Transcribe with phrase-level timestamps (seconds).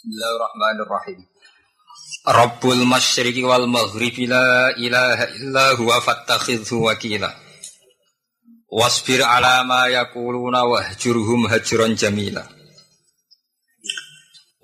[0.00, 1.28] Bismillahirrahmanirrahim.
[2.24, 7.28] Rabbul masyriqi wal maghribi la ilaha illa huwa fattakhidhu wakila.
[8.72, 12.48] Wasbir ala ma yakuluna wahjurhum hajran jamila.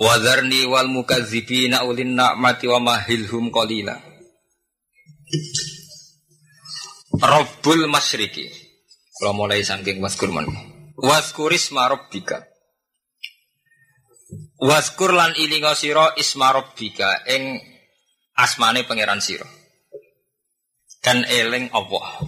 [0.01, 3.93] Wadharni wal mukadzibina ulin na'mati wa mahilhum qalila.
[7.21, 8.49] Rabbul masyriqi.
[9.21, 10.49] Kalau mulai saking waskurman.
[10.97, 12.56] Waskurisma rabbika.
[14.59, 17.63] Waskur lan ilinga sira isma rabbika ing
[18.35, 19.47] asmane pangeran sira.
[20.99, 22.27] Dan eling Allah.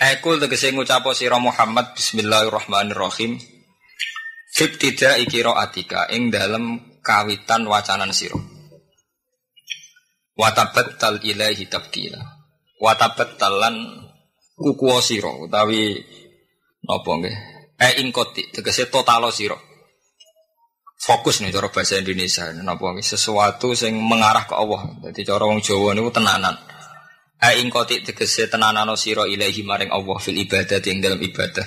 [0.00, 3.36] Ekul tegese ngucap sira Muhammad bismillahirrahmanirrahim.
[4.56, 5.20] Fibtida
[5.60, 8.40] atika ing dalem kawitan wacanan sira.
[10.96, 12.24] tal ilahi tabdila.
[12.80, 13.76] Watabattalan
[14.56, 16.00] kukuwa sira utawi
[16.88, 17.36] napa nggih?
[17.76, 19.68] E ing koti tegese totalo sira
[21.00, 22.52] fokus nih cara bahasa Indonesia.
[22.52, 24.84] Napa sesuatu yang mengarah ke Allah.
[25.08, 26.54] Jadi cara wong Jawa niku tenanan.
[27.40, 31.64] Aing koti tegese tenanano sira ilahi maring Allah fil ibadah yang dalam ibadah.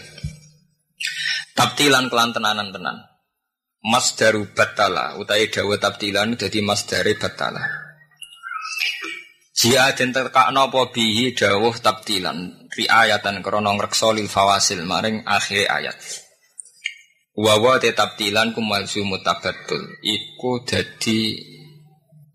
[1.58, 2.98] Tabtilan kelan tenanan tenan.
[4.16, 7.64] Daru batala utai dawa tabtilan dadi dari batala.
[9.54, 15.96] Jia den terkakno apa bihi dawuh tabtilan riayatan krana ngreksa lil fawasil maring akhir ayat
[17.34, 21.34] Wawa tetap tilan kumalsu mutabatul Iku jadi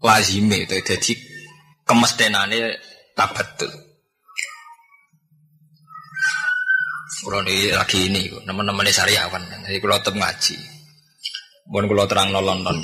[0.02, 1.14] lazime Jadi
[1.86, 2.74] kemestinane
[3.14, 3.70] tabatul
[7.22, 10.56] Kalau ini lagi ini Teman-teman sariawan Jadi kalau tetap ngaji
[11.70, 12.82] Bukan kalau terang no London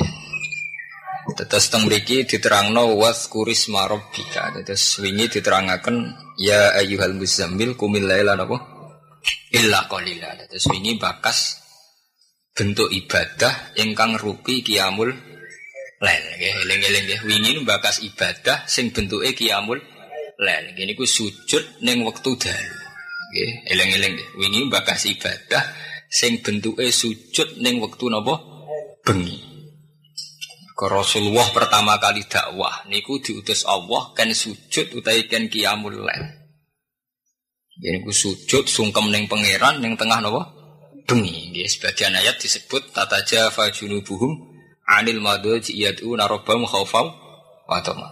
[1.35, 4.53] Tetes teng was kuris marobika.
[4.53, 8.61] Tetes wingi diterangaken ya ayyuhal muzammil kumil laila napa?
[9.57, 9.89] Illa.
[9.89, 11.64] Tetes wingi bakas
[12.55, 15.11] bentuk ibadah ingkang rupi kiamul
[15.99, 16.25] lel.
[16.39, 17.21] Nggih eling-eling nggih.
[17.27, 19.83] Wingi bakas ibadah sing bentuke kiamul
[20.39, 20.65] lel.
[20.73, 22.79] Nggih niku sujud ning wektu dalu.
[23.35, 24.29] Nggih eling-eling nggih.
[24.39, 25.63] Wingi bakas ibadah
[26.07, 28.39] sing bentuke sujud ning wektu napa?
[29.03, 29.53] Bengi.
[30.75, 36.23] Ke Rasulullah pertama kali dakwah niku diutus Allah kan sujud utawi kan kiamul lel.
[37.75, 40.64] Ini ku sujud sungkem neng pangeran neng tengah napa
[41.09, 41.53] bengi.
[41.55, 44.57] Ya, sebagian ayat disebut tata jafa junubuhum
[44.89, 47.13] anil madhaji yad'una rabbahum khaufau
[47.69, 48.09] wa tama.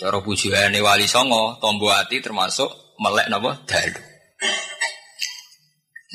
[0.00, 4.00] Cara bujane wali songo, tombo ati termasuk melek napa dalu.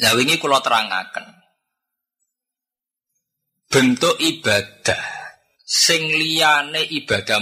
[0.02, 1.26] Lah wingi kula terangaken.
[3.70, 5.02] Bentuk ibadah
[5.62, 7.40] sing liyane ibadah.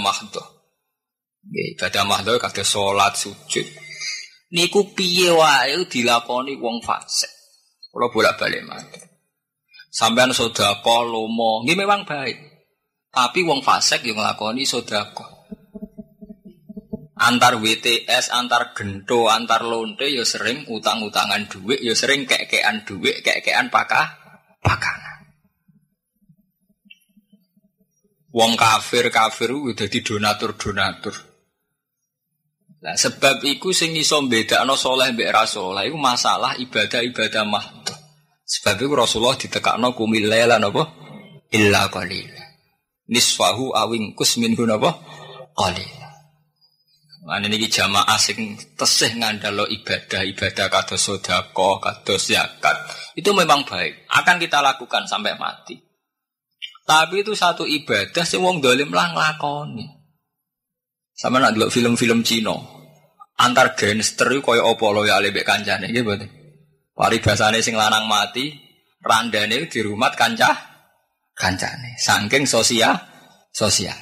[1.44, 3.68] Nggih, ibadah mahdhah kados salat, sujud.
[4.54, 7.33] Niku piye wae dilakoni wong fasik.
[7.94, 8.98] Kalau bolak-balik mati.
[9.94, 12.38] Sampean sodako, lomo, ini memang baik.
[13.14, 15.46] Tapi wong fasek yang ngelakoni sodako.
[17.14, 23.70] Antar WTS, antar gento, antar lonte, ya sering utang-utangan duit, ya sering kek-kekan duit, kek-kekan
[23.70, 24.10] pakah,
[24.66, 25.30] pakanan.
[28.34, 31.33] Wong kafir kafir udah di donatur donatur.
[32.84, 38.00] Nah, sebab iku sing iso mbedakno saleh mbek ra saleh iku masalah ibadah-ibadah mahdhah.
[38.44, 40.92] Sebab itu Rasulullah ditekakno kumil laila napa?
[41.56, 42.44] Illa qalila.
[43.08, 45.00] Nisfahu awing kus minhu napa?
[45.56, 46.12] Qalila.
[47.24, 52.36] Mana niki jamaah sing tesih ngandalo ibadah, ibadah kados sedekah, kados.
[53.16, 55.80] Itu memang baik, akan kita lakukan sampai mati.
[56.84, 60.03] Tapi itu satu ibadah sing wong dolim lah nglakoni.
[61.14, 62.58] Sama nak delok film-film Cina.
[63.38, 66.30] Antar gangster iku koyo apa lo ya lebek kancane nggih mboten.
[66.94, 68.54] Paribasane sing lanang mati,
[69.02, 70.54] randane di rumah kancah
[71.34, 71.98] kancane.
[71.98, 72.94] Saking sosial
[73.50, 73.98] sosial.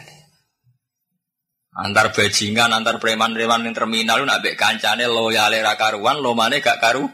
[1.71, 7.07] Antar bajingan, antar preman-preman yang terminal nak bek kancane loyale ra karuan, lomane gak karu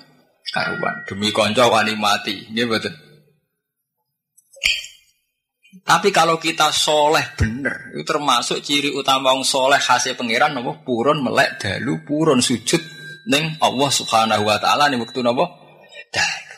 [0.49, 1.05] karuan.
[1.05, 2.49] Demi konco wani mati.
[2.49, 3.06] Nggih mboten.
[5.87, 11.23] Tapi kalau kita soleh bener, itu termasuk ciri utama wong soleh hasil pangeran nopo purun
[11.23, 12.83] melek dalu purun sujud
[13.31, 15.47] neng Allah Subhanahu wa taala nih waktu nopo
[16.11, 16.55] dalu.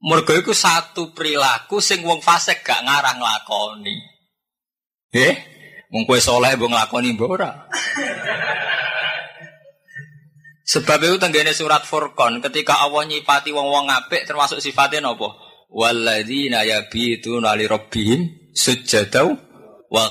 [0.00, 3.96] Mergo iku satu perilaku sing wong fasik gak ngarang nglakoni.
[5.12, 5.34] Eh,
[5.92, 7.52] wong kowe soleh mbok nglakoni mbok ora.
[10.64, 15.49] Sebab itu tenggene surat Furqan ketika Allah nyipati wong-wong apik termasuk sifatnya nopo?
[15.70, 19.38] Walladzina yabituna li rabbihim sujadau
[19.90, 20.04] wa.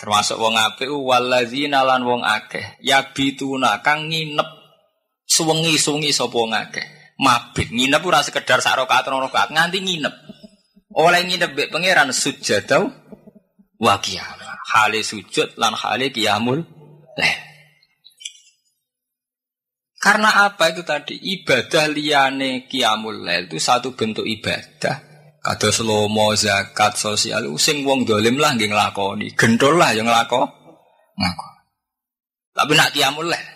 [0.00, 4.48] Termasuk wong apik walladzina lan wong akeh yabituna kang nginep
[5.24, 6.84] suwengi-suwengi sapa wong akeh.
[7.14, 10.14] Mabit nginep ora sekedar sak rakaat rakaat nganti nginep.
[10.98, 12.90] Oleh nginep mbek pangeran sujudau
[13.80, 14.38] wa qiyam.
[14.74, 16.60] Hale sujud lan hale qiyamul
[17.14, 17.53] lail.
[20.04, 21.16] Karena apa itu tadi?
[21.16, 25.00] Ibadah liane lail itu satu bentuk ibadah.
[25.40, 29.32] Kados lomo, zakat, sosial, sing wong dolim lah nggih nglakoni.
[29.32, 30.52] Gendol lah yang nglakoni.
[31.16, 31.48] Ngaku.
[32.52, 33.54] Tapi nak qiyamul lail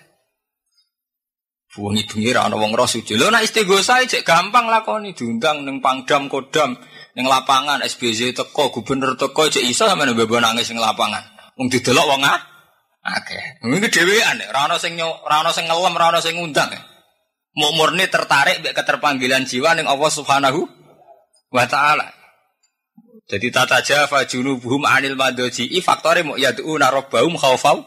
[1.79, 3.15] Wengi bengi ra ana wong roh sujud.
[3.15, 6.75] Lho nek istighosa cek gampang lakoni diundang ning Pangdam Kodam
[7.15, 11.23] ning lapangan SBZ teko gubernur teko cek iso sampeyan mbebo nangis ning lapangan.
[11.55, 12.58] Wong didelok wong ah
[13.17, 13.65] akeh.
[13.65, 16.73] Iki dhewean ora ana sing ora ana sing ngelem, ora ana sing ngundang.
[17.59, 20.69] Mau murni tertarik mbek keterpanggilan jiwa ning Allah Subhanahu
[21.51, 22.13] wa taala.
[23.29, 25.17] Jadi tata jafa junubuhum anil.
[25.17, 27.85] I faktore mau yadu narobahum khaufau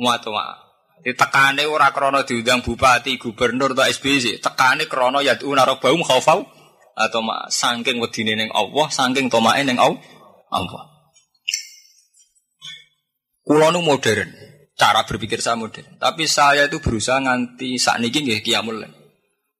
[0.00, 0.70] wa ta'a.
[1.00, 6.44] Ditekane ora krana diundang bupati, gubernur atau SBC, tekane krana yad'una rabbahum khaufau
[6.92, 10.84] atau mak saking wedine ning Allah, saking tomae ning Allah.
[13.40, 14.28] Kulo nu modern,
[14.80, 16.00] cara berpikir saya modern.
[16.00, 18.80] Tapi saya itu berusaha nganti saat ini nggih kiamul.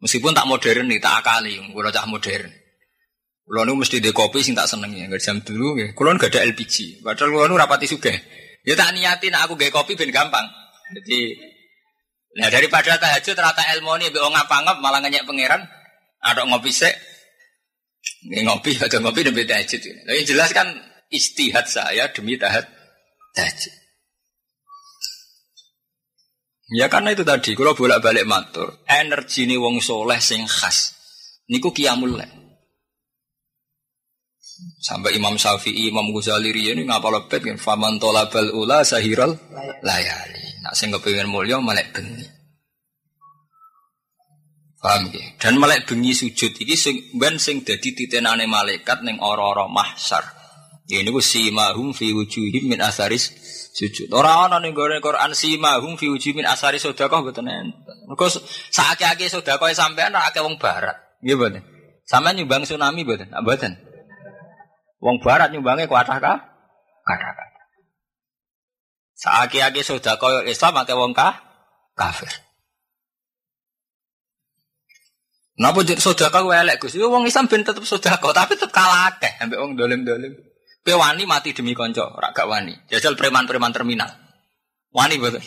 [0.01, 2.49] Meskipun tak modern nih, tak akali, kulo cah modern.
[3.45, 5.93] Kulo nu mesti di kopi sing tak seneng ya, jam dulu nggih.
[5.93, 8.17] Kulo gak ada LPG, padahal kulo nu rapati sugih.
[8.65, 10.49] Ya tak niatin aku gak kopi ben gampang.
[10.97, 11.37] Jadi
[12.31, 15.67] Nah daripada tahajud rata ilmu ini be ngapa malah ngenyek pangeran,
[16.23, 16.95] ada ngopi sek,
[18.31, 19.83] ngopi atau ngopi demi tahajud.
[19.83, 20.71] Tapi jelas kan
[21.11, 23.80] istihad saya demi tahajud.
[26.71, 30.95] Ya karena itu tadi, kalau bolak balik matur, energi ini wong soleh sing khas.
[31.51, 32.15] Niku kiamul
[34.79, 39.35] Sampai Imam Syafi'i, Imam Ghazali ini ngapa lepet kan faman tolabal ula sahiral
[39.83, 40.45] layali.
[40.61, 42.25] Nak sing kepengin mulya melek bengi.
[44.81, 45.25] Paham ya?
[45.37, 50.25] Dan melek bengi sujud iki sing ben sing dadi titenane malaikat ning ora-ora mahsyar.
[50.89, 53.33] Ya niku simahum fi wujuhim min asaris
[53.75, 54.09] sujud.
[54.11, 57.97] Ora ana ning gore Quran simahum fi wujuhim min asaris sedekah mboten enten.
[58.07, 58.27] Mergo
[58.75, 60.97] sakake-ake sedekah sampean ora akeh wong barat.
[61.23, 61.63] Nggih mboten.
[62.07, 63.29] Sampeyan nyumbang tsunami mboten?
[63.31, 63.73] Mboten.
[65.01, 66.39] Wong barat nyumbange kuatah kah?
[69.21, 71.39] Saaki-aki sudah koyo Islam akeh wong kah?
[71.95, 72.31] Kafir.
[75.61, 76.97] Napa jadi sodako elek Gus?
[76.97, 80.33] Wong Islam ben tetep sodako, tapi tetep kalah akeh ambek wong dolim-dolim.
[80.81, 82.73] Kowe wani mati demi konco, ora gak wani.
[82.89, 84.09] Jajal preman-preman terminal.
[84.91, 85.45] Wani betul.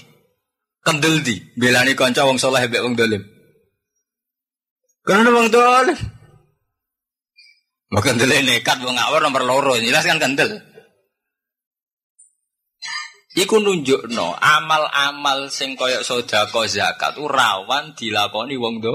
[0.83, 3.24] Kendel di, belani konco wong soleh ambek wong dolim.
[5.01, 5.97] Karena wong dolim.
[7.89, 10.62] Mau kendel nekat wong ngawur nomor loro, jelas kan kendel.
[13.33, 18.94] Iku nunjukno amal-amal sing koyok sedekah zakat rawan dilakoni wong do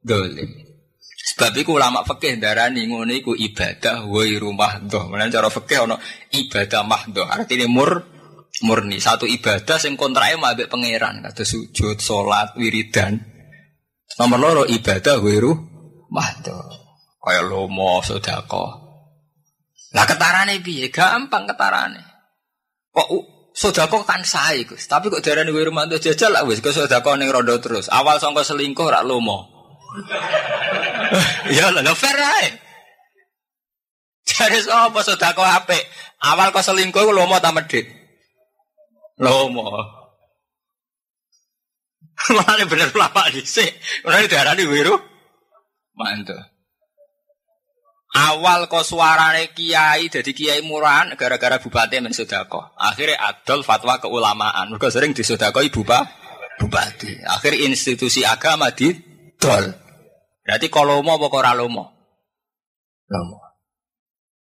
[0.00, 0.63] dolim.
[1.24, 5.08] Sebab iku ulama fikih darani ngono iku ibadah wa rumah do.
[5.08, 5.96] Menan cara fikih ono
[6.28, 7.24] ibadah mahdo.
[7.24, 8.04] Artinya mur
[8.60, 13.24] murni satu ibadah sing kontrake mbek pangeran kados sujud, salat, wiridan.
[14.20, 16.60] Nomor loro ibadah wa rumah do.
[17.24, 18.84] Kaya lomo sedekah.
[19.96, 20.92] Lah ketarane piye?
[20.92, 22.04] Gampang ketarane.
[22.92, 23.08] Kok
[23.56, 24.68] sodako kan sae.
[24.68, 27.88] Tapi kok darani kowe romanto jajal lah wis kok sodako ning rondo terus.
[27.88, 29.53] Awal sangka selingkuh rak lomo.
[31.56, 32.48] ya lah fair ae.
[34.24, 35.84] Jadi apa sodako apik?
[36.24, 37.86] Awal kok selingkuh lomo ta medhit?
[39.20, 39.68] Lomo.
[42.36, 43.68] Mana bener pelapak dhisik.
[44.08, 44.96] Ora darani wiru.
[45.94, 46.50] Mantap.
[48.14, 52.78] Awal kok suarane kiai jadi kiai murahan gara-gara bupati men sedekah.
[52.78, 54.70] Akhirnya adol fatwa keulamaan.
[54.70, 56.06] Mergo sering disodakoi bupa
[56.56, 57.26] bupati.
[57.26, 58.94] Akhir institusi agama di
[59.36, 59.83] dol.
[60.44, 61.84] Berarti kalau mau apa ora lomo?
[63.08, 63.40] Lomo.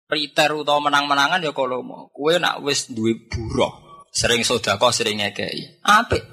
[0.08, 2.08] Riter utawa menang-menangan ya kalau mau.
[2.14, 5.82] Kue nak wis duwe buruh, sering sedekah sering ngekei.
[5.84, 6.24] Apik.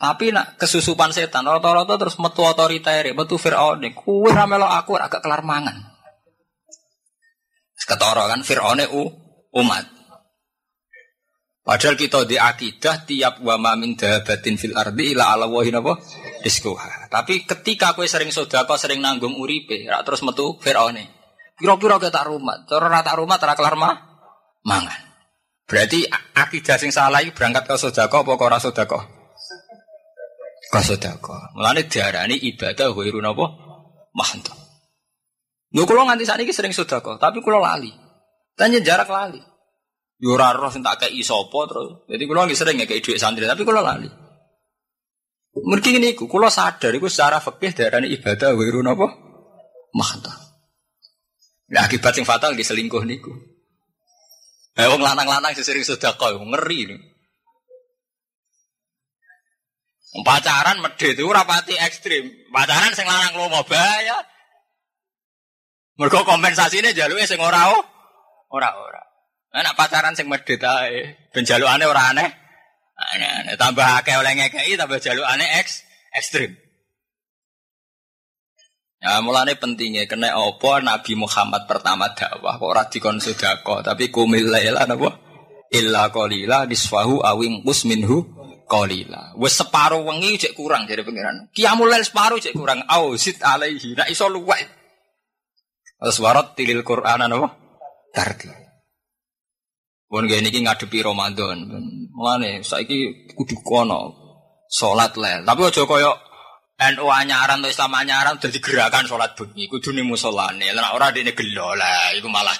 [0.00, 3.84] Tapi nak kesusupan setan, rata-rata terus metu otoriter, metu Fir'aun.
[3.94, 5.76] Kue ramelo aku agak kelar mangan.
[7.80, 9.02] Ketara kan Fir'aune u
[9.58, 9.82] umat.
[11.66, 15.98] Padahal kita di akidah tiap wa min dabatin fil ardi ila ala wahin apa
[16.42, 17.08] rizquha.
[17.08, 21.08] Tapi ketika kowe sering sedekah sering nanggung uripe, terus metu Firaune.
[21.60, 23.94] Piro-piro tak rumah, cara ora tak rumah ora kelar mah
[24.64, 25.00] mangan.
[25.68, 29.04] Berarti akidah sing salah iki berangkat ke sedekah apa ora sedekah?
[30.72, 31.52] Ke sedekah.
[31.54, 33.44] Mulane diarani ibadah ghairun apa?
[34.16, 34.56] Mahantah.
[35.70, 37.92] Lho kula nganti sakniki sering sedekah, tapi kula lali.
[38.58, 39.38] Tanya jarak lali.
[40.20, 42.08] Yo ora roh sing tak kei sapa terus.
[42.10, 44.10] Jadi kula nggih sering ngekei dhuwit santri, tapi kula lali.
[45.50, 49.10] Mergi ini iku kula sadar iku secara fikih darane ibadah wiru napa?
[49.90, 50.30] Mahta.
[51.74, 53.34] Nah, akibat sing fatal di selingkuh niku.
[54.78, 57.00] Eh wong lanang-lanang sering sedekah ngeri nih.
[60.22, 62.30] Pacaran medhe itu rapati ekstrim.
[62.50, 64.18] Pacaran sing lanang mau bahaya.
[65.98, 67.70] Mergo kompensasine jaluke sing ora
[68.50, 69.02] ora ora.
[69.54, 72.39] Nah, pacaran sing medhe ae, ben jalukane ora aneh.
[73.00, 76.52] Aneh, tambah akeh oleh ngekeki tambah jalukane eks ekstrim.
[79.00, 84.52] Ya mulane pentingnya kena opo Nabi Muhammad pertama dakwah kok ora dikon sedekah tapi kumil
[84.52, 85.16] laila napa
[85.72, 88.28] illa qalila disfahu awing minhu
[88.68, 89.32] qalila.
[89.40, 91.48] Wis separo wengi cek kurang dari pangeran.
[91.56, 92.84] Qiyamul lail separo cek kurang.
[92.86, 93.96] Au sit alaihi.
[93.96, 94.68] Nak iso luwek.
[95.98, 97.56] Aswarat tilil Qur'an napa?
[98.12, 98.59] Tarti.
[100.10, 101.70] Pun gini iki ngadepi Ramadan.
[102.10, 104.10] Mulane saiki kudu kono
[104.66, 105.46] salat lel.
[105.46, 106.12] Tapi aja koyo
[106.80, 110.72] NU anyaran atau Islam anyaran udah gerakan sholat bengi, kudu nih musolane.
[110.72, 112.56] Lah ora dene gelo lah, itu malah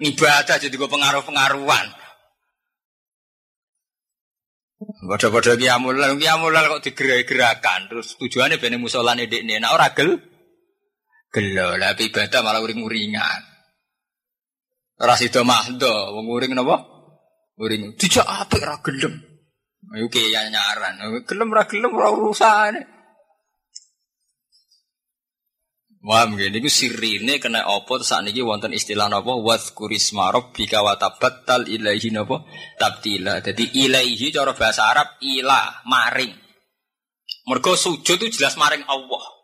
[0.00, 1.86] ibadah jadi gue pengaruh-pengaruhan.
[4.80, 10.16] Bodoh-bodoh kiamulal, kiamulal kok digerak-gerakan, terus tujuannya bene musolane dekne, nah ora gel,
[11.28, 13.49] gelo lah, ibadah malah uring-uringan.
[15.00, 16.76] Ora sida mahdo, wong uring napa?
[17.56, 17.96] Uring.
[17.96, 19.16] Dijak apik ra gelem.
[19.96, 21.24] Ayo ki nyaran.
[21.24, 21.88] Gelem ra gelem.
[26.00, 31.68] Wah, mungkin itu sirine kena opo saat ini wonten istilah nopo was kurisma bika watabatal
[31.68, 32.48] ilaihi nopo
[32.80, 33.44] tabtila.
[33.44, 36.32] Jadi ilaihi cara bahasa Arab ilah maring.
[37.48, 39.39] Mergo sujud itu jelas maring Allah.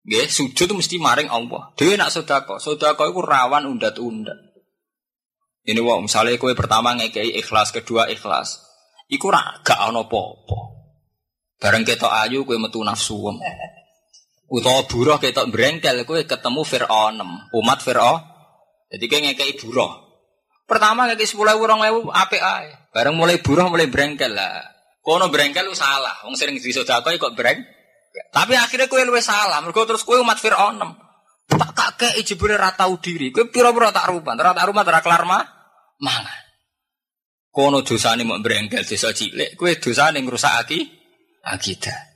[0.00, 1.76] Nggih, sujud itu mesti maring Allah.
[1.76, 4.38] Dhewe nak sedekah, sedekah itu rawan undat-undat.
[5.68, 8.64] Ini wong misalnya kue pertama ngekei ikhlas, kedua ikhlas.
[9.12, 10.58] Iku ra gak ana apa-apa.
[11.60, 13.28] Bareng ketok ayu kue metu nafsu
[14.50, 17.22] utawa buruh ketok brengkel kowe ketemu Firaun
[17.54, 18.18] umat Firaun
[18.90, 19.94] jadi kayak ngekei buruh
[20.66, 24.58] pertama ngekei sepuluh orang ewu apik ae bareng mulai buruh mulai brengkel lah
[25.06, 27.62] kono brengkel lu salah wong sering disodakoi kok breng
[28.30, 30.82] tapi akhirnya kowe luwe salah mergo terus kowe umat Firaun
[31.50, 35.44] tak kakek jebule ra diri kowe pira-pira tak rupan ora tak rupan ora kelar mah
[36.02, 36.42] mangan
[37.50, 40.78] kono dosane mau brengkel desa cilik kowe dosane ngrusakake
[41.46, 42.10] akidah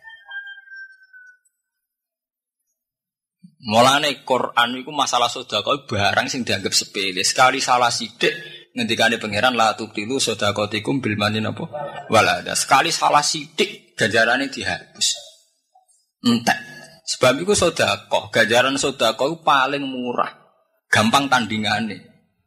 [3.64, 7.24] Mulane Quran itu masalah sedekah barang sing dianggap sepele.
[7.24, 8.36] Sekali salah sidik
[8.76, 11.64] ngendikane pangeran la tubtilu sedekatikum bil manin apa?
[12.12, 12.52] Walada.
[12.52, 15.23] Sekali salah sidik ganjarane dihapus.
[16.24, 16.58] Entek.
[17.04, 20.32] Sebab itu sedekah, ganjaran sedekah itu paling murah.
[20.88, 22.00] Gampang tandingane.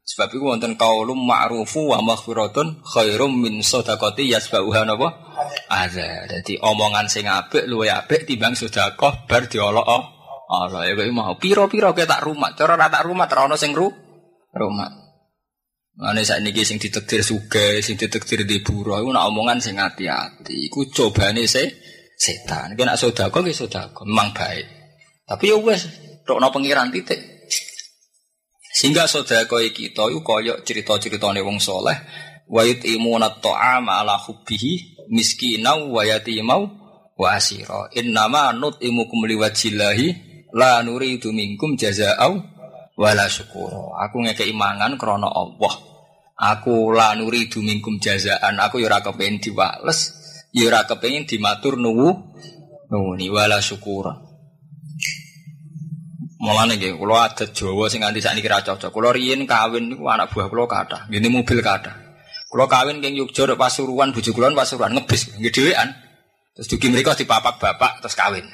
[0.07, 5.13] Sebab itu wonten kaulum ma'rufu wa maghfiratun khairum min sedekati yasbauha napa?
[5.69, 6.25] Ada.
[6.31, 10.17] Jadi omongan sing apik luwe apik timbang sedekah bar diolok
[10.48, 12.55] Allah ya kowe mau piro-piro kowe tak rumah.
[12.55, 13.91] Cara ora tak rumah ora ono sing ru
[14.55, 14.89] rumah.
[15.98, 20.72] Mane saat ini sing ditektir suge, sing ditektir di buro, iku omongan sing hati-hati.
[20.72, 21.67] Iku cobane se
[22.17, 22.74] setan.
[22.74, 24.65] Kena sodako ki sodako, memang baik.
[25.29, 25.86] Tapi ya wes,
[26.25, 27.21] rokno pengiran titik.
[28.74, 31.97] Sehingga sodako kita itu koyok cerita-ceritane wong soleh.
[32.50, 36.65] Wa yutimuna ta'ama ala hubbihi miskinau wa yatimau
[37.13, 37.91] wa asira.
[37.93, 42.39] Innama nut'imukum liwajillahi La nuri minkum jaza'au
[42.95, 43.93] wala syukur.
[44.00, 45.74] Aku ngekei mangan krono Allah.
[46.38, 48.55] Aku la nuri minkum jazaan.
[48.57, 50.15] Aku yura kepengen diwales.
[50.57, 52.09] Yura kepengen dimatur nuwu.
[52.89, 54.09] Nuwuni wala syukur.
[56.37, 58.93] Mulane nggih, kula adat Jawa sing nganti sakniki ra cocok.
[58.93, 61.09] Kula riyen kawin niku anak buah kula kathah.
[61.09, 61.93] Ngene mobil kathah.
[62.47, 65.89] Kula kawin king Yogya Pasuruan, bojo kula Pasuruan ngebis nggih dhewean.
[66.55, 68.45] Terus dugi mriku dipapak bapak terus kawin.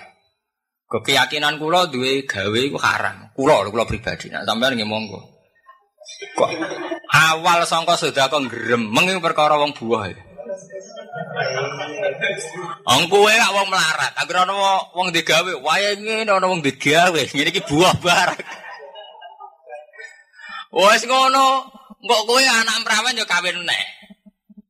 [0.89, 3.29] Keyakinan kula duwe gawe iku haram.
[3.35, 4.31] Kula lho kula pribadi.
[4.31, 5.19] Nah, sampean nggih monggo.
[6.39, 6.49] Kok
[7.11, 10.32] awal sangka sedekah gremeng iku perkara wong buah.
[12.83, 14.13] Wong kowe gak wong melarat.
[14.17, 14.53] Agar ana
[14.97, 17.21] wong digawe, wae ngene ana wong digawe.
[17.29, 18.41] Ngene iki buah barang.
[20.73, 21.69] Wes ngono,
[22.01, 23.85] kok kowe anak perawan yo kawin neh.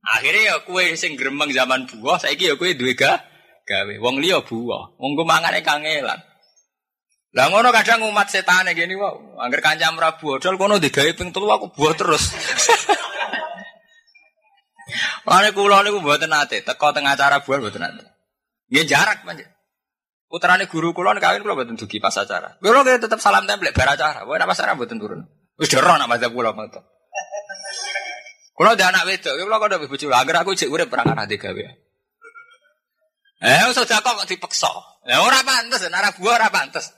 [0.03, 3.93] Akhirnya ya kue sing gremeng zaman buah, saiki ya kue duwe gawe.
[4.03, 6.19] Wong liya buah, wong ku mangane kangelan.
[7.33, 9.39] Lah ngono kadang umat setan gini wae.
[9.39, 12.35] Angger kancam ra buah, dol kono digawe ping telu aku buah terus.
[15.25, 18.03] Mane kula niku mboten nate, teko teng acara buah mboten nate.
[18.69, 19.50] Nggih jarak panjen.
[20.29, 22.57] Putrane guru kula kawin kula mboten dugi pas acara.
[22.57, 24.25] Kula tetep salam tempel bar acara.
[24.25, 25.21] Wae pas acara mboten turun.
[25.57, 26.83] Wis dero nak madzhab kula mboten.
[28.53, 30.05] Kula ada anak wedok, kula kok ndek bojo.
[30.13, 31.63] Angger aku cek urip perang ana digawe.
[33.43, 34.69] Eh sedekah kok dipeksa.
[35.09, 36.93] Ya ora pantes, ora buah ora pantes.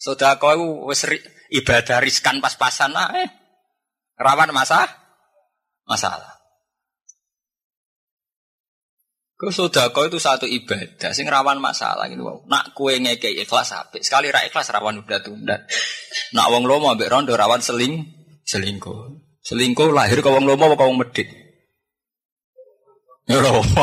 [0.00, 1.04] Sedekah iku wis
[1.52, 3.28] ibadah riskan pas-pasan ae.
[4.16, 4.88] Rawan masa
[5.84, 6.31] masalah.
[9.42, 12.22] Ke sedekah itu satu ibadah sing rawan masalah gitu.
[12.46, 14.06] Nak kue ngeke ikhlas apik.
[14.06, 15.66] Sekali ra ikhlas rawan udah tunda.
[16.30, 18.06] Nak wong lomo ambek rondo rawan seling
[18.46, 19.18] selingkuh.
[19.42, 21.26] Selingkuh lahir ke wong lomo apa wong medit?
[23.26, 23.66] Ya lomo.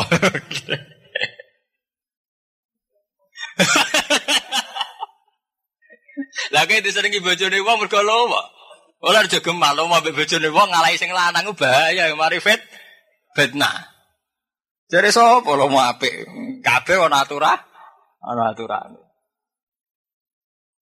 [6.56, 8.40] Lah kayak disenengi bojone wong mergo lomo.
[9.04, 12.64] Ora aja gemal lomo ambek bojone wong ngalahi sing lanang bahaya mari fit
[13.36, 13.99] fitnah.
[14.90, 16.26] Jadi sapa lo mau apik?
[16.66, 17.58] Kabeh ana aturan,
[18.26, 18.98] ana aturan.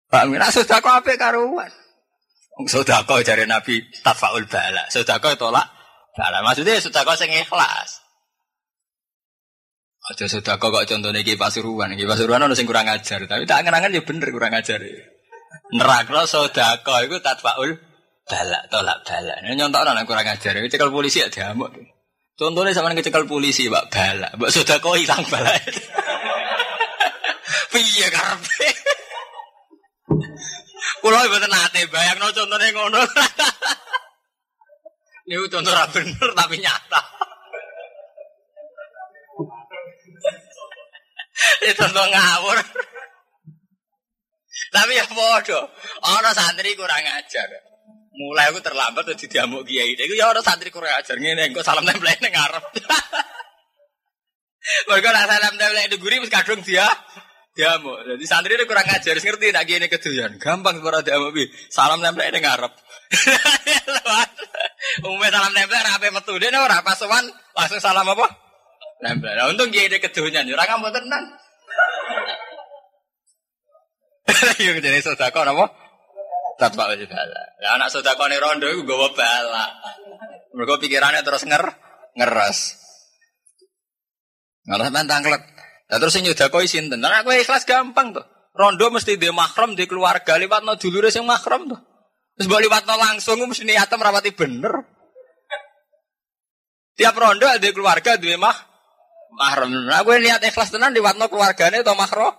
[0.08, 1.68] Pak Mina sudah kok apik karuan.
[2.64, 4.88] Sudah kok jare Nabi tafaul bala.
[4.88, 5.68] Sudah kok tolak
[6.16, 6.40] bala.
[6.40, 8.00] Maksudnya sudah kok sing ikhlas.
[10.08, 11.92] Aja sudah kok kok contohnya ki Pasuruan.
[11.92, 14.80] Ki Pasuruan ono sing kurang ajar, tapi tak angen-angen ya bener kurang ajar.
[15.76, 17.76] Nerakno sedekah iku tatfaul
[18.24, 19.36] bala, tolak bala.
[19.44, 20.56] Nyontokno nek kurang ajar.
[20.64, 21.76] Cekel polisi ya diamuk.
[22.38, 24.30] Contohnya sama ngecekel polisi, Pak Bala.
[24.38, 25.58] Mbak sudah kau hilang bala.
[27.74, 28.68] Piye karpe?
[31.02, 33.02] Kulo mboten nate bayangno contohnya ngono.
[35.28, 37.02] Niku contoh bener tapi nyata.
[41.66, 42.58] Itu contoh ngawur.
[44.72, 45.66] Tapi ya bodoh.
[46.06, 47.67] Orang santri kurang ajar.
[48.18, 49.94] Mulai aku terlambat tuh diamuk kiai.
[49.94, 52.66] Iku ya orang santri kurang ajar ngene engko salam tempel ning ngarep.
[54.90, 56.82] Mergo nak salam tempel di guri wis kadung dia
[57.54, 57.94] diamuk.
[58.10, 60.34] Jadi santri ini kurang ajar, ngerti nak kiai keduyan.
[60.42, 61.46] Gampang ora diamuk bi.
[61.70, 62.74] Salam tempel ning ngarep.
[65.06, 67.22] Umumnya salam tempel ora ape metu dene ora pas sowan
[67.54, 68.26] langsung salam apa?
[68.98, 69.30] Tempel.
[69.30, 71.22] Nah, untung kiai keduyan ora ngambek tenan.
[74.66, 75.87] Yo jadi sedekah napa?
[76.58, 77.42] Tatba wajib bala.
[77.62, 79.78] Ya anak sodakone rondo itu gawa bala.
[80.58, 81.70] Mereka pikirannya terus nger
[82.18, 82.58] ngeras.
[84.66, 85.42] Ngeras tentang klep.
[85.86, 86.98] Ya terus sing nyodakoi sinten.
[86.98, 88.26] Nah aku ikhlas gampang tuh.
[88.58, 91.78] Rondo mesti dia mahram di keluarga liwat no dulure sing mahram tuh.
[92.34, 94.74] Terus boleh liwat no langsung mesti niatnya merawati bener.
[96.98, 98.58] Tiap rondo ada keluarga dia mah
[99.38, 99.70] mahram.
[99.70, 102.34] Nah gue niat ikhlas tenan liwat no keluarganya atau mahram.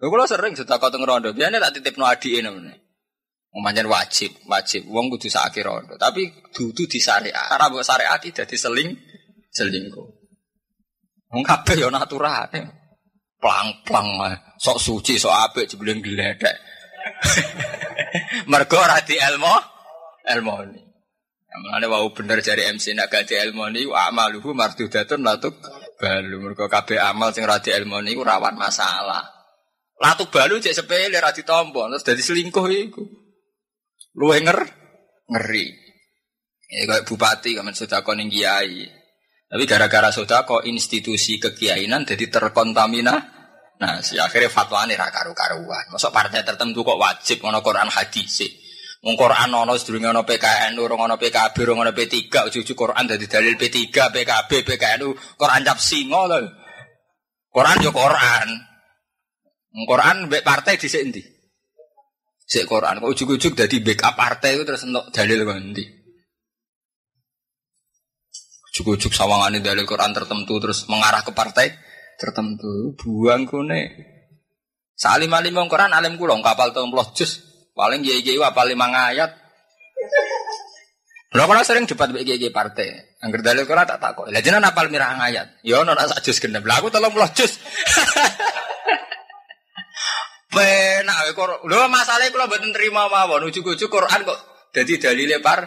[0.00, 2.87] Gue kalau sering sudah kau rondo, biasanya tak titip no adi ini.
[3.58, 4.86] Umpamanya wajib, wajib.
[4.86, 5.98] Wong kudu sakit rondo.
[5.98, 7.50] Tapi dudu di syariat.
[7.50, 8.94] Karena buat syariat tidak diseling,
[9.50, 10.08] selingkuh.
[11.34, 12.78] Wong kabeh yo naturane.
[13.42, 16.54] Plang-plang sok suci, sok apik jebule gledek.
[18.50, 19.54] Mergo ora di ilmu,
[20.22, 20.80] ilmu ini.
[21.58, 25.58] Mulane wau bener jari MC nak gak di ilmu ini amaluhu mardudatun latuk
[25.98, 26.38] balu.
[26.46, 29.26] Mergo kabeh amal sing ora di ilmu ini rawan masalah.
[29.98, 33.02] Latuk balu cek sepele ra ditampa terus dadi selingkuh iku.
[34.16, 34.60] Luwe nger
[35.28, 35.66] ngeri.
[36.68, 38.84] Ya kayak bupati kamen sodako ning kiai.
[39.48, 43.16] Tapi gara-gara sodako institusi kekiainan jadi terkontamina.
[43.78, 45.94] Nah, si akhirnya fatwa ini karu-karuan.
[45.94, 48.50] Masuk partai tertentu kok wajib ngono Quran hadis sih.
[48.98, 53.30] Wong Quran ono sedurunge ono PKN, urung ono PKB, urung ono P3, ujug Quran dadi
[53.30, 55.00] dalil P3, PKB, PKN,
[55.38, 56.42] Quran cap singo lho.
[57.54, 58.48] Quran yo Quran.
[59.86, 61.22] Quran mbek partai dhisik endi?
[62.48, 65.84] Sik Quran kok ujug-ujug dadi backup partai itu terus entuk dalil kok endi.
[68.72, 71.76] Ujug-ujug sawangane dalil Quran tertentu terus mengarah ke partai
[72.16, 72.96] tertentu.
[72.96, 73.92] Buang kune.
[74.96, 77.44] Salim alim Quran alim kula kapal 30 juz.
[77.76, 78.80] Paling kiai-kiai apal 5
[79.12, 79.30] ayat.
[81.36, 83.20] Lha kalau sering debat mbek kiai partai.
[83.20, 84.32] Angger dalil Quran tak takok.
[84.32, 85.60] Lah jenengan apal mirah ayat.
[85.60, 86.64] Ya ono sak juz genep.
[86.64, 87.60] Lah aku 30 juz.
[90.48, 91.68] Penak kok.
[91.68, 93.44] Lho masalahe kula mboten terima mawon.
[93.48, 94.38] Ujug-ujug Quran kok
[94.72, 95.60] dadi dalile par.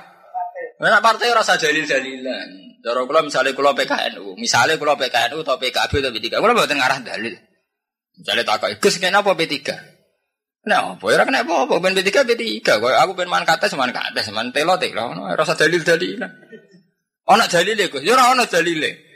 [0.81, 2.71] Nek partai ora usah dalil-dalilan.
[2.81, 6.97] Cara kula misale kula PKNU, misale kula PKNU atau PKB atau P3, kula mboten ngarah
[7.05, 7.37] dalil.
[8.17, 9.69] Misale takoki, "Gus kenapa P3?"
[10.65, 12.65] Nah, apa ora kena apa-apa ben P3 P3.
[12.65, 15.13] Kok aku ben man kate seman kate, seman telo telo.
[15.13, 16.31] Ora usah dalil-dalilan.
[17.29, 19.10] Ana dalile Gus, ya ora ana dalile.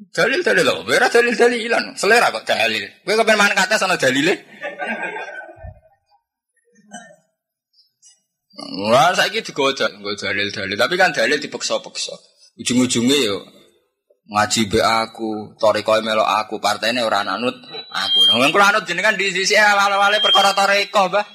[0.00, 1.94] Dalil dalil loh, berat dalil dalilan.
[1.94, 2.82] Selera kok dalil.
[3.06, 4.34] Gue kepen mangan kata sana dalile.
[8.88, 10.76] Wah, saya gitu gue dalil dalil.
[10.80, 12.14] Tapi kan dalil dipeksa-peksa.
[12.58, 13.36] Ujung-ujungnya yo
[14.32, 17.56] ngaji be aku, toriko melo aku, partainya orang anut
[17.90, 18.18] aku.
[18.28, 21.26] Nah, kalau anut jenengan di sisi awal-awalnya perkara toriko, bah.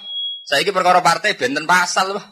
[0.48, 2.26] Saya ini perkara partai benten pasal, bah.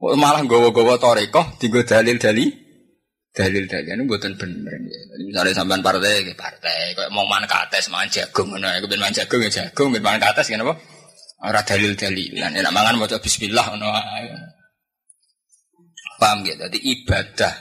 [0.00, 2.65] Malah gowo-gowo toriko, tiga dalil dalil
[3.36, 4.72] dalil-dalil ini buatan bener.
[5.20, 9.50] Misalnya sampean partai, partai, kayak mau mana kates, mangan jagung, mana, aku mangan jagung ya
[9.52, 10.72] jagung, ben mangan kates, kenapa?
[11.44, 13.92] Ora dalil-dalilan, enak mangan mau Bismillah, no.
[16.16, 16.64] Paham gitu?
[16.64, 17.54] Jadi ibadah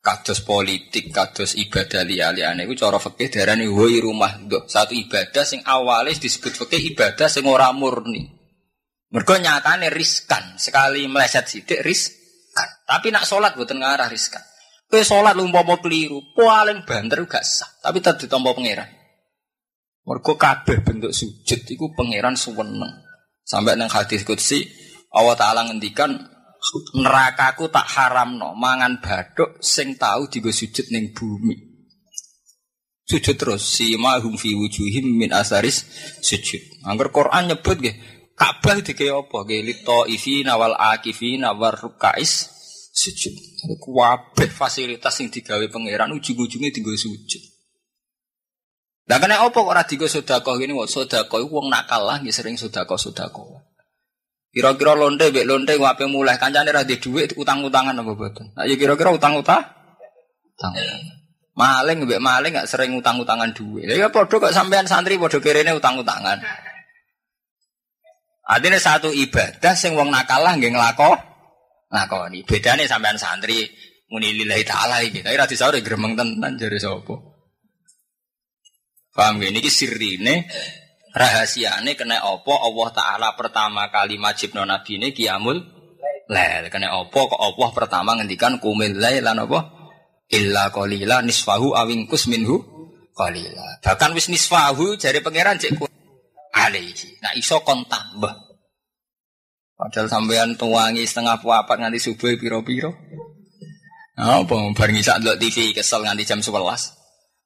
[0.00, 4.64] kados politik, kados ibadah liya-liyane iku cara fikih darane woi rumah do.
[4.64, 8.24] Satu ibadah sing awalnya disebut fikih ibadah sing ora murni.
[9.12, 12.68] Mergo nyatane riskan, sekali meleset sidik riskan.
[12.88, 14.40] Tapi nak sholat buatan ngarah riskan.
[14.90, 18.86] Kowe salat umpama keliru, paling banter gak sah, tapi tetep ditampa pangeran.
[20.04, 22.92] Mergo kabeh bentuk sujud iku pangeran suweneng.
[23.44, 24.68] Sampai nang hadis qudsi
[25.12, 26.12] Allah taala ngendikan
[26.96, 31.56] nerakaku tak haramno mangan baduk sing tahu digo sujud ning bumi.
[33.04, 35.84] Sujud terus si mahum fi wujuhim min asaris
[36.24, 36.84] sujud.
[36.88, 37.96] Angger Quran nyebut nggih
[38.34, 39.46] Ka'bah dike apa?
[39.46, 42.50] Nggih lito ifina wal akifina rukais
[42.94, 43.34] sujud.
[43.82, 47.42] Kuwabe fasilitas yang digawe pangeran ujung-ujungnya tinggal sujud.
[49.04, 52.32] Lah kena apa kok ora digo sedekah ngene kok sedekah iku wong nakal lah nggih
[52.32, 53.44] sering sedekah sedekah.
[54.54, 58.54] Kira-kira lonte mbek lonte wape mulai kancane ra di dhuwit utang-utangan apa boten.
[58.54, 59.60] Nah ya kira-kira utang-utang
[60.54, 60.72] utang.
[61.58, 63.90] Maling mbek maling gak sering utang-utangan duit.
[63.90, 66.40] Ya padha kok sampean santri padha kirene utang-utangan.
[68.44, 71.33] Artinya satu ibadah sing wong nakal lah nggih nglakoni
[71.94, 72.42] ngakoni.
[72.42, 73.62] Bedane sampean santri
[74.10, 75.22] muni lillahi taala iki.
[75.22, 77.14] Tapi ra disaure gremeng tenan jare sapa.
[79.14, 79.54] Paham gak?
[79.54, 80.34] Ini sirine
[81.14, 85.54] rahasiane kena apa Allah Ta'ala pertama kali majibno nabi ini kiamul
[86.26, 89.70] lail kena apa kok Allah pertama ngendikan kumil lail lan apa
[90.34, 92.58] illa qalila nisfahu awingkus minhu
[93.14, 95.78] qalila bahkan wis nisfahu jari pangeran cek
[96.50, 98.34] alaihi nah iso kon tambah
[99.74, 102.94] Padahal sampean tuangi setengah puapat nganti subuh piro-piro.
[104.14, 106.54] Apa bareng isak ndelok TV kesel nganti jam 11.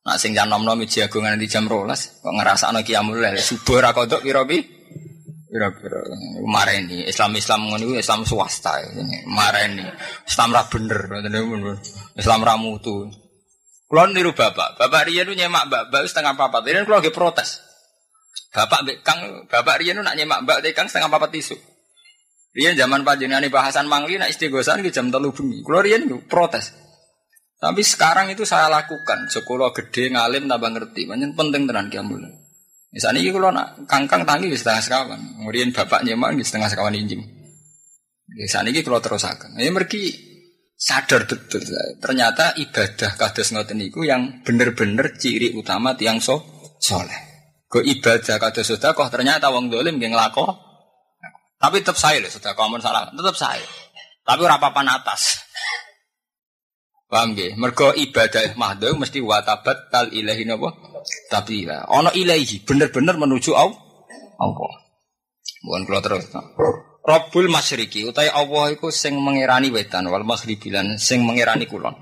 [0.05, 2.21] Nak sing jam nom-nom jago nganti jam 12.
[2.21, 4.77] Kok ngrasakno qiyamul lail subuh ra kodok piro-piro.
[5.49, 5.99] Piro-piro.
[6.45, 8.77] Mareni Islam-Islam ngono iku Islam swasta.
[9.25, 9.89] Mareni
[10.29, 11.01] Islam ra bener.
[12.13, 13.09] Islam ra mutu.
[13.89, 14.77] Kulo niru bapak.
[14.77, 16.61] Bapak riyen nyemak mbak-mbak setengah papat.
[16.69, 17.65] Riyen kulo lagi protes.
[18.53, 21.57] Bapak Kang, bapak riyen nak nyemak mbak Kang setengah papat isu.
[22.59, 25.63] Rian zaman panjenengan bahasan mangli nak istighosan ke jam telu bengi.
[25.63, 26.75] Kulo rian protes.
[27.55, 29.31] Tapi sekarang itu saya lakukan.
[29.31, 31.07] Sekolah gede ngalim tambah ngerti.
[31.07, 32.19] Banyak penting tenan kiamul.
[32.91, 35.21] Misalnya ini kalau nak kangkang tangi di setengah sekawan.
[35.39, 37.23] Kemudian bapak nyemak di setengah sekawan injing.
[38.35, 39.55] Misalnya ini kalau terus akan.
[39.55, 40.03] Ini mereka
[40.75, 41.63] sadar betul.
[42.03, 46.43] Ternyata ibadah kados ngoten niku yang bener-bener ciri utama tiang so
[46.83, 47.23] soleh.
[47.71, 50.68] Ke ibadah kados sedekah ternyata wong dolim yang ngelako
[51.59, 53.67] tapi tetap saya loh, sudah kamu salah, tetap saya.
[54.23, 55.43] Tapi rapapan atas.
[57.11, 57.59] Paham gak?
[57.59, 60.71] Mergo ibadah mahdoh mesti watabat tal ilahi napa?
[61.33, 63.81] Tapi lah, ono ilahi bener-bener menuju Allah.
[64.39, 64.73] Allah.
[65.65, 66.31] Bukan kalau terus.
[67.09, 71.97] Rabbul Masyriki utai Allah iku sing mengirani wetan wal maghribi lan sing mengirani kulon.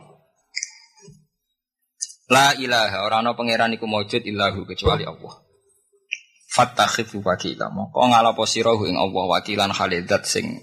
[2.27, 5.46] La ilaha ora ana pangeran iku maujud illahu kecuali Allah.
[6.57, 7.69] Fattakhidhu wakila.
[7.69, 10.57] Moko ngalapo sira ing Allah wakilan khalidat sing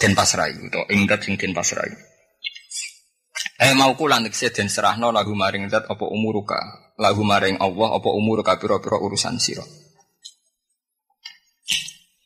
[0.00, 1.92] den pasrai to ing dat sing den pasrai.
[3.60, 6.56] Eh mau kula nek den serahno lagu maring dat apa umuruka.
[6.96, 9.62] Lagu maring Allah apa umuruka pira-pira urusan sira.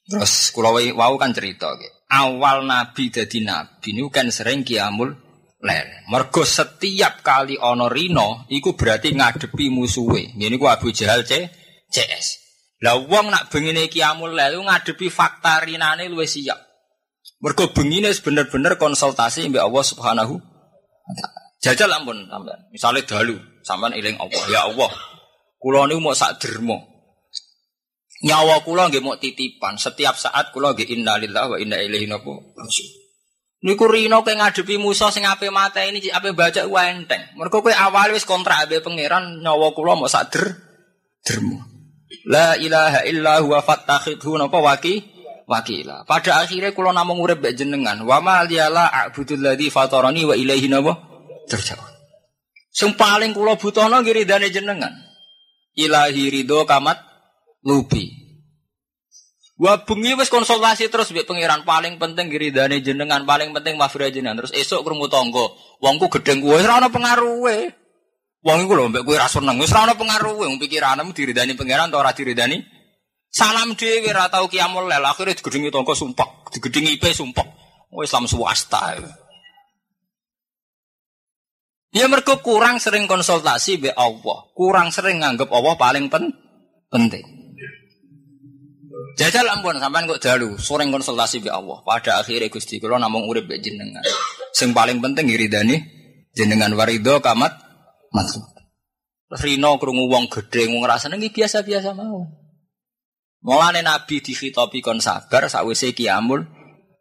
[0.07, 1.75] Terus kula wau kan cerita
[2.09, 5.13] Awal nabi dadi nabi niku kan sering kiamul
[5.61, 5.89] lail.
[6.09, 10.33] Mergo setiap kali ana rino iku berarti ngadepi musuhe.
[10.39, 11.45] Ngene ku Abu Jahal C
[11.93, 12.48] CS.
[12.79, 16.59] Lah wong nak bengine kiamul lail ngadepi fakta rinane luwih siap.
[17.43, 20.35] Mergo bengine bener-bener konsultasi mbek Allah Subhanahu
[21.59, 22.61] Jajal ampun sampean.
[22.71, 23.35] Misale dalu,
[23.67, 24.91] sampean eling Allah, ya Allah.
[25.59, 26.87] Kula niku mau sak dermo.
[28.23, 29.75] Nyawa kula nggih mau titipan.
[29.75, 32.91] Setiap saat kula nggih innalillahi wa inna ilaihi raji'un.
[33.59, 37.35] Niku rino kowe ngadepi Musa sing ape mata ini ape baca ku enteng.
[37.35, 40.47] Mergo kowe awal wis kontrak abe pangeran nyawa kula mau sak der.
[42.25, 45.05] La ilaha illa huwa fattakhidhu napa waki
[45.45, 46.05] wakila.
[46.09, 48.01] Pada akhirnya kula namung urip mbek jenengan.
[48.05, 50.97] Wa ma liyala a'budul ladzi fatarani wa ilaihi napa
[51.49, 51.89] terjauh.
[52.73, 54.93] Sing paling kula butuhno nggih ridane jenengan.
[55.77, 57.01] Ilahi ridho kamat
[57.65, 58.13] lubi.
[59.59, 64.39] Wa bengi wis konsultasi terus mbek pangeran paling penting ridane jenengan, paling penting mafirah jenengan.
[64.45, 65.51] Terus esuk krungu tangga,
[65.83, 67.75] wongku gedeng kuwe ora ana pengaruhe.
[68.39, 71.91] Wong iku lho mbek kowe ra seneng, wis ra ono pengaruh wong pikiranmu diridani pangeran
[71.91, 72.63] ta ora diridani.
[73.29, 77.45] Salam dhewe ra tau kiamul lel, akhire digedhingi tangga sumpah, digedhingi IP sumpah.
[77.93, 78.95] Oh Islam swasta.
[81.93, 86.31] Ya mergo kurang sering konsultasi be Allah, kurang sering nganggep Allah paling pen
[86.93, 87.25] penting.
[89.19, 91.83] Jajal ampun sampean kok dalu sering konsultasi be Allah.
[91.83, 94.05] Pada akhirnya Gusti kula namung urip be jenengan.
[94.55, 95.81] Sing paling penting iridani
[96.37, 97.68] jenengan warido kamat
[98.13, 98.43] maksud.
[99.29, 102.25] Rino krungu wong gedhe ngrasane iki biasa-biasa mau.
[103.45, 106.49] Mulane Nabi dikhitopi kon sabar sakwise kiamul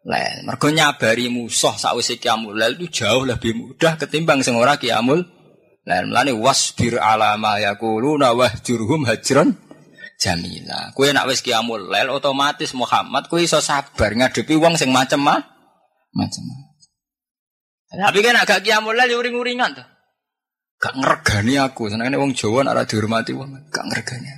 [0.04, 0.44] lail.
[0.44, 5.24] Mergo nyabari musuh sakwise qiyamul lail itu jauh lebih mudah ketimbang sing ora qiyamul
[5.88, 6.04] lail.
[6.06, 9.56] Mulane wasbir ala ma yaquluna wahjurhum hajran
[10.20, 10.94] jamila.
[10.94, 15.42] Kowe nak wis qiyamul lail otomatis Muhammad kowe iso sabar ngadepi wong sing macem mah
[16.14, 16.44] macem.
[17.88, 19.86] Tapi kan agak qiyamul lail ya uring-uringan tuh.
[20.78, 24.30] Gak ngergani aku, senengane wong Jawa ora dihormati wong, gak ngergani.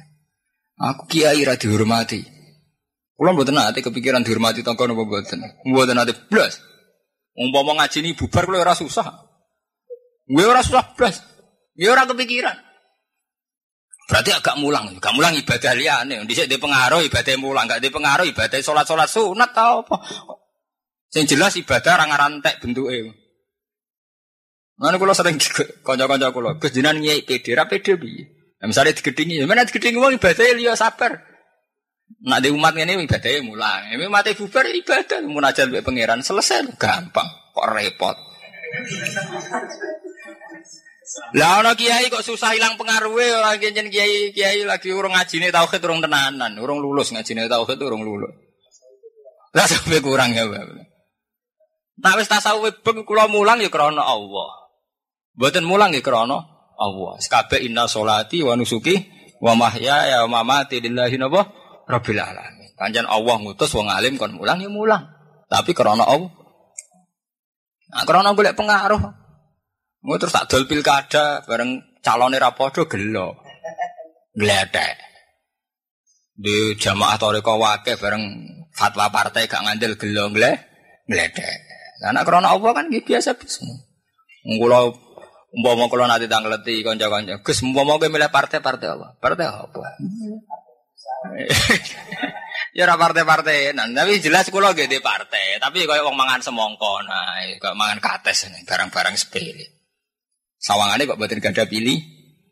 [0.80, 2.24] Aku kiai ra dihormati.
[3.12, 5.44] Kulo mboten nate kepikiran dihormati tangga napa mboten.
[5.68, 6.56] Mboten nate blas.
[7.36, 9.04] Umpama ngaji ini bubar kulo ora susah.
[10.24, 11.20] Gue ora susah blas.
[11.76, 12.56] Ya ora kepikiran.
[14.08, 16.24] Berarti agak mulang, agak mulang ibadah liyane.
[16.24, 19.96] Dhisik di pengaruh ibadah mulang, gak di pengaruh ibadah salat-salat sunat tau apa.
[21.12, 23.12] Sing jelas ibadah ora ngarantek bentuke.
[24.80, 25.36] Mana kulo sering
[25.84, 28.24] kanca-kanca kulo, Gus jenengan nyai PD, ra PD piye?
[28.60, 31.20] Nah, misalnya digedingi, ya mana digedingi wong ibadah liya sabar.
[32.20, 33.96] Nak di umat ini ibadahnya mulang.
[33.96, 35.24] Ini mati bubar ibadah.
[35.24, 36.76] Munajat be pangeran selesai.
[36.76, 37.28] Gampang.
[37.56, 38.16] Kok repot.
[41.34, 45.82] Lah ana kiai kok susah hilang pengaruhnya orang kiai kiai kiai lagi urung ngajine tauhid
[45.82, 48.30] urung tenanan, urung lulus ngajine tauhid urung lulus.
[49.56, 50.44] Lah sampe kurang ya.
[52.00, 54.59] Nah wis tasawuf beng kula mulang ya krana Allah.
[55.40, 56.36] Mboten mulang ya krana
[56.76, 57.12] Allah.
[57.16, 58.92] Sekabe inna solati wa nusuki
[59.40, 61.48] wa mahya ya wa mamati lillahi napa
[61.88, 62.76] Rabbil alamin.
[62.76, 65.00] Kanjan Allah ngutus wong alim kon mulang ya mulang.
[65.48, 66.28] Tapi karena Allah.
[67.90, 69.00] Nah, karena golek pengaruh.
[70.04, 73.40] Mau terus tak dol pilkada bareng calon era podo gelo.
[74.36, 74.96] Gledek.
[76.36, 78.24] Di jamaah toriko wake bareng
[78.76, 80.56] fatwa partai gak ngandel gelo gleh
[81.08, 81.58] gledek.
[82.00, 83.60] Karena karena Allah kan biasa biasa.
[84.46, 85.09] Ngulau
[85.50, 87.42] umpama kalau nanti tanggleti konco-konco.
[87.42, 89.08] Gus umpama gue milih partai-partai apa?
[89.18, 89.82] Partai apa?
[92.76, 95.58] ya ora partai-partai nah, tapi jelas kula nggih di partai.
[95.58, 99.66] Tapi kaya wong mangan semongko nah kaya mangan kates barang-barang sepele.
[100.60, 101.98] Sawangane kok boten gada pilih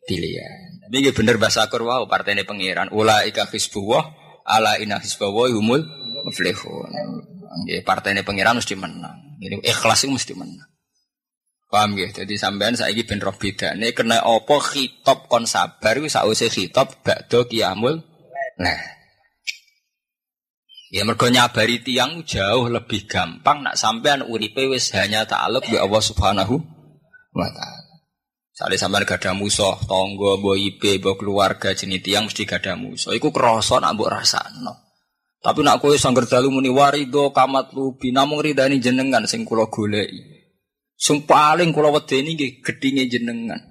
[0.04, 0.88] pilihan.
[0.88, 2.90] Tapi nggih bener bahasa akur wow partene pangeran.
[2.90, 4.04] Ulaika hizbullah
[4.42, 5.87] ala inna hizbawa humul
[6.26, 6.92] muflihun.
[7.64, 9.38] Nggih partene pangeran mesti menang.
[9.38, 10.77] Ini ikhlas itu mesti menang
[11.68, 12.09] Paham ya?
[12.09, 17.44] Jadi sampean saiki ben roh bedane kena apa khitab kon sabar kuwi sakwise khitab bakdo
[17.44, 18.09] kiamul
[18.59, 18.74] Nah,
[20.90, 26.02] ya mergo nyabari tiang jauh lebih gampang nak sampean uripe wis hanya ta'aluk bi Allah
[26.02, 26.59] Subhanahu
[27.38, 27.94] wa taala.
[28.50, 33.14] Sale sampean ada musuh, tangga, mbok mbok keluarga jenis tiang mesti ada musuh.
[33.14, 34.74] Iku krasa nak rasakno.
[35.38, 40.38] Tapi nak kowe sangger dalu muni warido kamat lubi namung ridani jenengan sing kula goleki.
[40.98, 43.62] Sing paling kula wedeni nggih gedhinge jenengan.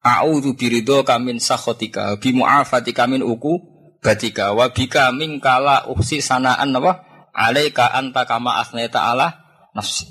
[0.00, 3.60] A'udzu birido kamin sakhotika bi mu'afatika min uku
[4.00, 5.12] batika wa bika
[5.44, 7.04] kala uksi sanaan apa?
[7.36, 9.28] Alaika anta kama asneta ala
[9.76, 10.08] nafsi.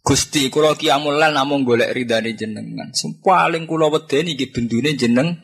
[0.00, 2.88] Gusti kula ki amul namung golek ridane jenengan.
[2.96, 5.36] Sing paling kula wedeni iki bendune jenengan.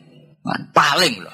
[0.73, 1.33] Paling lho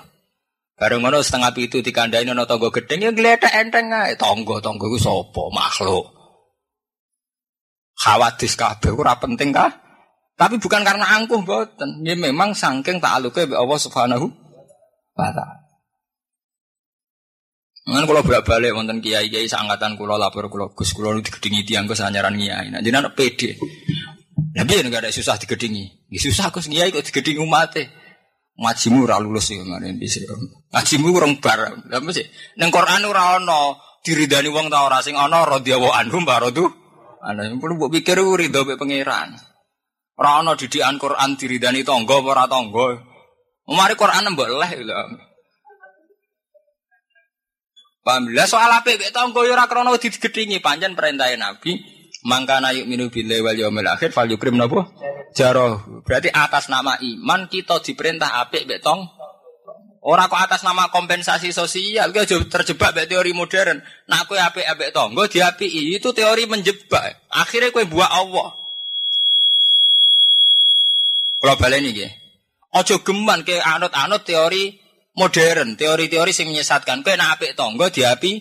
[0.77, 4.13] Bareng ngono setengah pitu dikandani ana tangga gedeng ya enteng ae.
[4.13, 5.49] Tangga-tangga ku sapa?
[5.49, 6.16] Makhluk
[7.97, 9.73] Khawatis kabeh ora penting kah
[10.37, 14.29] tapi bukan karena angkuh mboten ya memang saking ta'aluke Allah Subhanahu
[15.17, 15.67] wa taala
[17.87, 21.63] Mangan kalau bolak balik wonten kiai kiai seangkatan kulo lapor kulo gus kulo nu digedingi
[21.63, 22.67] tiang gus anyaran kiai.
[22.67, 23.55] Nah anak pede.
[24.59, 26.11] Nabi ya nggak ada susah digedingi.
[26.11, 27.87] Ya susah gus kiai kok digedingi umatnya.
[28.59, 30.27] Ngajimu ora lulus kemarin di sini.
[30.75, 31.79] Ngajimu kurang bar.
[31.87, 32.27] Apa sih?
[32.59, 36.67] Neng Quran ora ono diridani wong ta ora sing ono radhiyallahu anhum barodu.
[37.27, 39.35] Ana perlu mbok pikir ridho mek pangeran.
[40.15, 42.87] Ora ono didikan Quran diridani tangga apa ora tangga.
[43.67, 44.95] Mari Quran mbok leh lho.
[48.07, 48.31] Paham?
[48.31, 51.75] Lah soal apa mek tangga yo ora krana digedhingi pancen perintah Nabi
[52.23, 54.87] mangkana yuk minu billahi wal yaumil akhir fal yukrim napa?
[55.35, 55.83] Jaro.
[56.07, 59.03] Berarti atas nama iman kita diperintah apik mek tong
[60.07, 63.83] Ora kok atas nama kompensasi sosial, gue terjebak mek teori modern.
[64.07, 67.27] Nak kowe apik apik tangga diapiki, itu teori menjebak.
[67.27, 68.55] Akhirnya kowe buat Allah.
[71.43, 72.11] Kalau baleni nggih.
[72.79, 74.79] Ojo geman ke anut-anut teori
[75.19, 77.03] modern, teori-teori yang menyesatkan.
[77.03, 78.39] Kau nak apik tonggo diapi,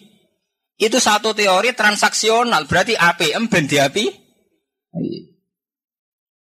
[0.79, 2.71] itu satu teori transaksional.
[2.71, 4.07] Berarti api emben diapi.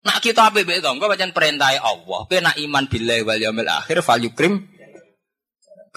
[0.05, 2.21] Nak kita apik mbek tangga pancen perintah Allah.
[2.29, 4.77] Kowe nak iman billahi wal yaumil akhir fal yukrim.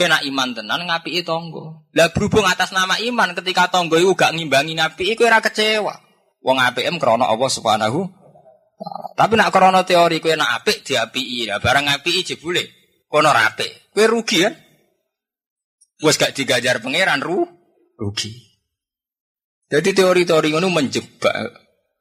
[0.01, 1.77] Kowe nak iman tenan ngapiki tangga.
[1.93, 5.93] Lah berhubung atas nama iman ketika tangga iku gak ngimbangi ngapiki kowe ora kecewa.
[6.41, 8.09] Wong apik em krana Allah Subhanahu
[9.13, 11.45] Tapi nak krana teori kowe nak apik diapiki.
[11.45, 12.65] Lah barang apiki jebule
[13.05, 13.93] kono ora apik.
[13.93, 14.57] Kowe rugi kan?
[16.01, 17.45] Wes gak digajar pangeran ru
[18.01, 18.33] rugi.
[19.69, 21.29] Jadi teori-teori ngono menjebak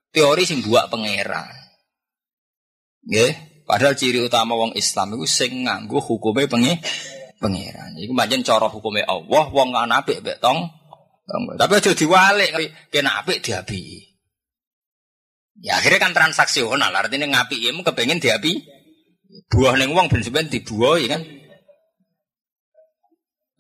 [0.09, 1.53] teori sing buak pangeran.
[3.05, 3.33] Nggih,
[3.69, 6.81] padahal ciri utama wong Islam itu sing nganggo hukume pengi
[7.40, 7.96] pangeran.
[7.96, 10.68] Iku pancen cara hukume Allah wong ana apik mek tong.
[11.31, 12.50] Tapi aja diwalik
[12.92, 14.11] kena apik diapi.
[15.61, 18.64] Ya akhirnya kan transaksional, artinya ngapi ya, kepengen diapi.
[19.50, 21.22] Buah neng uang ben sebenarnya dibuah ya kan.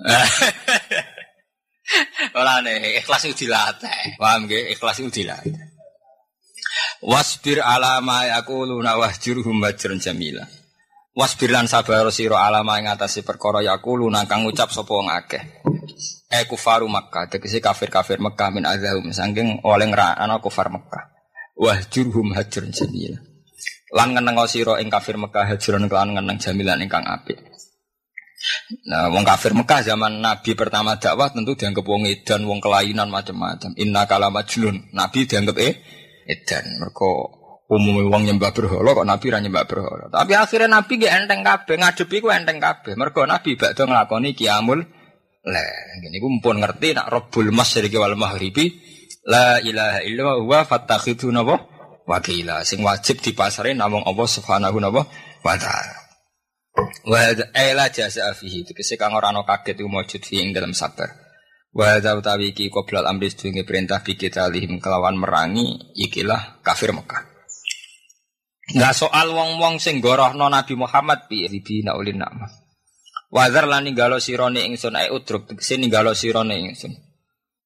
[2.38, 4.16] Olah nih, ikhlas itu dilatih.
[4.16, 4.64] Paham gak?
[4.78, 5.54] Ikhlas itu dilatih.
[7.02, 10.46] Wasbir alama yaquluna wahjurhum wajran jamila.
[11.20, 15.60] Wasbir lan sabar sira alama ing atase perkara yaquluna kang ngucap sapa wong akeh.
[16.32, 21.12] Eh kufaru Makkah, tegese kafir-kafir Mekah min azahum saking oleh ngrana kufar Mekah.
[21.60, 23.20] Wahjurhum hajran jamila.
[23.92, 27.36] Lan ngeneng sira ing kafir Mekah hajran kelan ngeneng jamilan ingkang apik.
[28.88, 33.76] Nah, wong kafir Mekah zaman Nabi pertama dakwah tentu dianggap wong edan, wong kelainan macam-macam.
[33.76, 34.88] Inna kala majnun.
[34.96, 35.74] Nabi dianggap eh
[36.24, 36.80] edan.
[36.80, 37.39] Mereka
[37.70, 40.04] umum wong nyembah berhala kok Nabi ra nyembah berhala.
[40.10, 42.98] Tapi akhirnya Nabi gak enteng kabeh, ngadepi ku enteng kabeh.
[42.98, 44.82] Mergo Nabi bakdo nglakoni kiamul
[45.46, 45.66] le.
[46.02, 48.66] Ngene iku mumpun ngerti nak Rabbul Masyriqi wal Maghribi
[49.30, 51.62] la ilaha illallah wa fattakhidhu napa
[52.10, 55.96] wakila sing wajib dipasare namung Allah Subhanahu wa taala.
[57.06, 61.14] Wa ela jasa fihi tegese kang ora ana kaget iku maujud fi ing dalam sabar.
[61.70, 66.90] Wa hadza utawi iki qoblal amri sedunge perintah bi kita lihim kelawan merangi ikilah kafir
[66.90, 67.29] Mekah.
[68.70, 72.46] Enggak soal wong-wong sing gorohno Nabi Muhammad bi ribina ulin nama.
[73.30, 76.90] Wazar lan ninggalo sirone ingsun ae udruk tegese ninggalo sirone ingsun.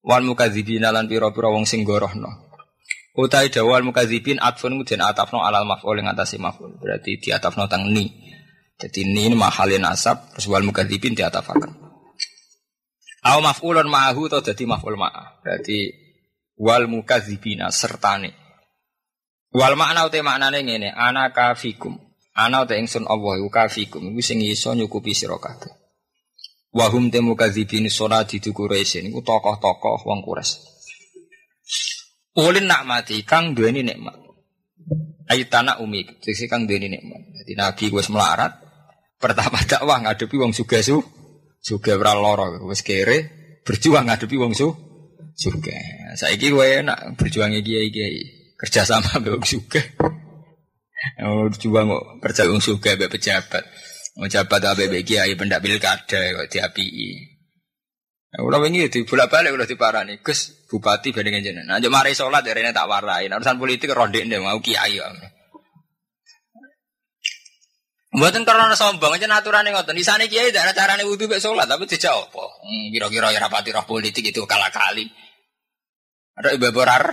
[0.05, 2.53] Wal mukadzibina lan pira-pira wong sing gorohno.
[3.17, 6.77] Utai dawal mukadzibin atfun den atafno alal maf'ul ing atase maf'ul.
[6.77, 8.09] Berarti di atafno tang ni.
[8.77, 11.73] Jadi ini mahalin asap terus wal mukadzibin diatafakan.
[13.25, 15.41] Aw maf'ulun ma'ahu atau jadi maf'ul ma'ah.
[15.41, 15.89] Berarti
[16.61, 18.44] wal mukadzibina sertane.
[19.55, 21.95] Wal makna ute maknane ngene, ana kafikum.
[22.35, 25.71] Ana ute ingsun Allah iku kafikum iku sing iso nyukupi sira kabeh.
[26.75, 30.59] Wa hum te mukadzibin sonadi du Quraisy niku tokoh-tokoh wong Quraisy.
[32.35, 34.19] Ulin nikmati kang duweni nikmat.
[35.31, 37.23] Aitana umi, sing kang duweni nikmat.
[37.39, 38.59] Jadi Nabi wis melarat,
[39.23, 40.99] pertama dakwah ngadepi wong sugih su,
[41.63, 43.31] sugih ora lara, wis kere
[43.63, 44.67] berjuang ngadepi wong su,
[45.39, 45.79] sugih.
[46.19, 49.85] Saiki kowe enak berjuangnya kiai-kiai kerja sama wong sugih.
[51.21, 53.65] Oh, berjuang kok kerja wong sugih mbek pejabat.
[54.17, 57.35] Mau jabat apa kiai pendak pilkada kok diapii.
[58.35, 60.19] Ulah wingi di bolak-balik ulah diparani.
[60.19, 61.79] Gus bupati bandingan jenengan.
[61.79, 63.31] Nah, mari salat ya rene tak warai.
[63.31, 65.13] Urusan politik rondik mau kiai kok.
[68.15, 69.99] Mboten karena sombong aja aturan ngoten.
[70.03, 72.47] Sana kiai ada carane wudhu mek sholat, tapi tidak apa.
[72.63, 75.11] Hmm, kira-kira ya rapati roh politik itu kalah kali.
[76.39, 77.11] Ada ibu borar,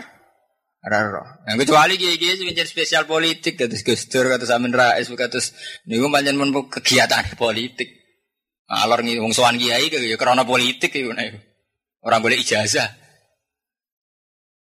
[0.82, 1.46] raro.
[1.46, 5.40] Yang kecuali kiai kiai sing spesial politik, kata Gus Dur, kata Samin Rais, kata
[5.86, 8.02] niku pancen men kegiatan politik.
[8.72, 11.38] Alor ngi wong sowan kiai ya karena politik iku nek.
[12.02, 12.98] Orang boleh ijazah.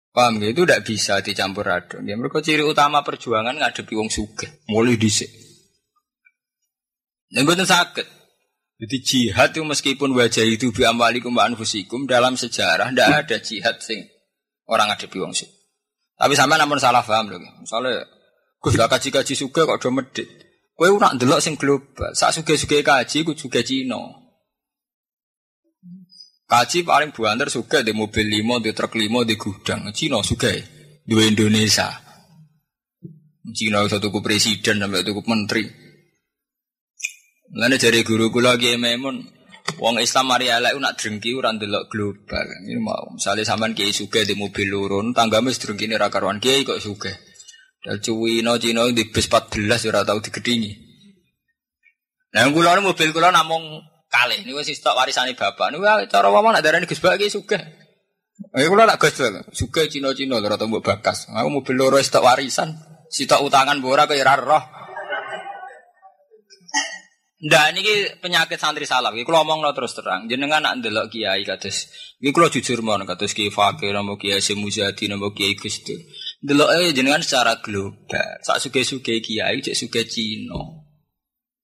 [0.09, 0.49] Paham gitu?
[0.49, 2.01] Itu tidak bisa dicampur aduk.
[2.01, 5.29] Ya, mereka ciri utama perjuangan ngadepi wong sugih, mulai dhisik.
[7.29, 8.07] Dan betul sakit.
[8.77, 13.77] Jadi jihad itu meskipun wajah itu bi amwalikum wa anfusikum dalam sejarah tidak ada jihad
[13.81, 14.05] sing
[14.69, 15.49] orang ada di wongsu.
[16.17, 17.39] Tapi sampai namun salah paham loh.
[17.61, 18.03] Misalnya
[18.57, 20.25] Gus gak kaji kaji suka kok do medit.
[20.73, 22.13] Kue nak delok sing global.
[22.13, 23.97] Saat suka kaji, gue juga Cina.
[26.47, 29.89] Kaji paling buantar suka di mobil limo, di truk limo, di gudang.
[29.93, 30.53] Cina suka
[31.05, 31.89] di Indonesia.
[33.53, 35.65] Cina itu tuku presiden sampai tuku menteri.
[37.57, 39.23] Lalu dari guru kula Kiai Maimun,
[39.75, 42.47] wong Islam mari elek nak drengki ora ndelok global.
[42.63, 46.79] Ini mau misalnya sampean Kiai sugih di mobil lurun, tanggamu drengki ra karuan Kiai kok
[46.79, 47.13] sugih.
[47.83, 50.71] Dal Cina Cina di bis 14 ora tau digedingi.
[52.35, 55.71] Nah kula mobil kula namung kalih niku wis stok warisane bapak.
[55.71, 57.61] Niku cara ngomong nak darani Gus Bak Kiai sugih.
[58.55, 59.19] Eh kula nak Gus
[59.53, 61.29] sugih Cina-Cina ora tau mbok bakas.
[61.31, 62.75] Aku mobil loro stok warisan,
[63.11, 64.86] sitok utangan mbok ora kaya roh.
[67.37, 69.13] Ndak niki penyakit santri salaf.
[69.13, 70.25] Iki kula omongno terus terang.
[70.25, 71.85] Jenengan nak ndelok kiai kados
[72.17, 75.53] iki kula jujur mon kados Kiai Fakir napa Kiai Semuzadi napa Kiai.
[76.41, 78.41] Delok eh jenengan secara global.
[78.41, 80.81] Sak suge-suge kiai cek suge Cina.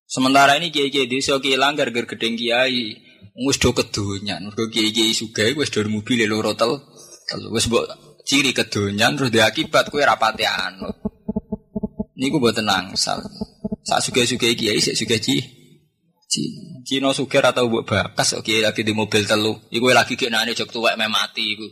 [0.06, 2.94] Sementara ini kiai-kiai desa kilang gara-gara gedeng kiai.
[3.34, 4.46] Wis do kedonyan.
[4.46, 6.86] Mergo kiai-kiai sugih wis do mobil loro tel.
[7.50, 7.90] Wis mbok
[8.30, 11.02] ciri kedonyan terus diakibat kowe rapati anut.
[12.14, 13.26] Niku mboten nangsal.
[13.82, 15.63] Sak suge-suge kiai sik suge ci.
[16.34, 16.82] Cina.
[16.82, 19.54] Cina suge atau mbok bakas kiai lagi di mobil telu.
[19.70, 21.68] Iku lagi kenane jog tuwek mati iku.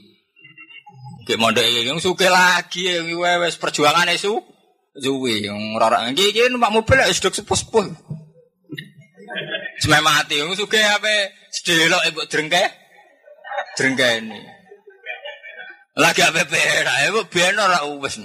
[1.26, 4.42] Kayak mondok yang suke lagi yang wes perjuangan itu
[4.92, 7.88] Zuwi yang orang iki iki numpak mobil ya sudah sepuh-sepuh.
[9.82, 12.64] Cuma mati yang suke apa sedelok ibu drengke
[13.80, 14.40] drengke ini.
[15.96, 18.20] Lagi apa pera ibu biar ora wes.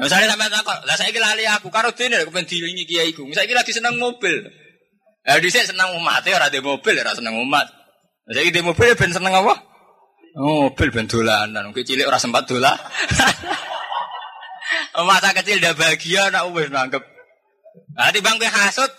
[0.00, 3.28] Misalnya sampai takut, lah saya lali aku karo dene aku pengen dilingi kiai iku.
[3.36, 4.48] Saya lagi seneng mobil.
[5.20, 7.68] Ya di seneng umat ya ora di mobil ora seneng umat.
[8.30, 9.52] Saya di mobil ben seneng apa?
[10.38, 11.76] Mobil ben dolanan.
[11.76, 12.72] Kowe cilik ora sempat dolan.
[15.00, 17.02] Masa kecil udah bahagia nak wis nangkep.
[17.96, 18.90] Nah, bang kowe hasut.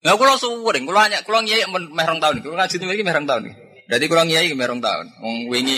[0.00, 2.40] Ya kula suwering, kula nyak kula nyai meh rong tahun.
[2.40, 3.52] Kula ngaji iki meh rong tahun.
[3.84, 5.06] Berarti kula nyai meh rong tahun.
[5.20, 5.76] Wong wingi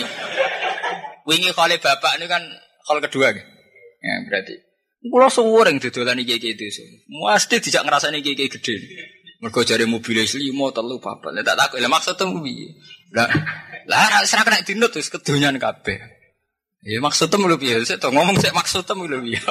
[1.27, 2.39] wingi bapak ini kan
[2.87, 3.35] kali kedua.
[3.35, 4.55] Ya berarti
[5.03, 6.83] kula suwering dodolan iki iki itu.
[7.11, 8.75] Mesti dijak ngrasani iki iki gede.
[9.43, 11.35] Mergo jare mobil limo telu papat.
[11.35, 12.67] Lah tak takut, lah maksudnya piye?
[13.11, 13.27] Lah
[13.91, 15.99] lah serah kena dinut wis kedonyan kabeh.
[16.87, 17.83] Ya maksudnya mulu piye?
[17.83, 19.43] Sik to ngomong sik maksudnya mulu piye.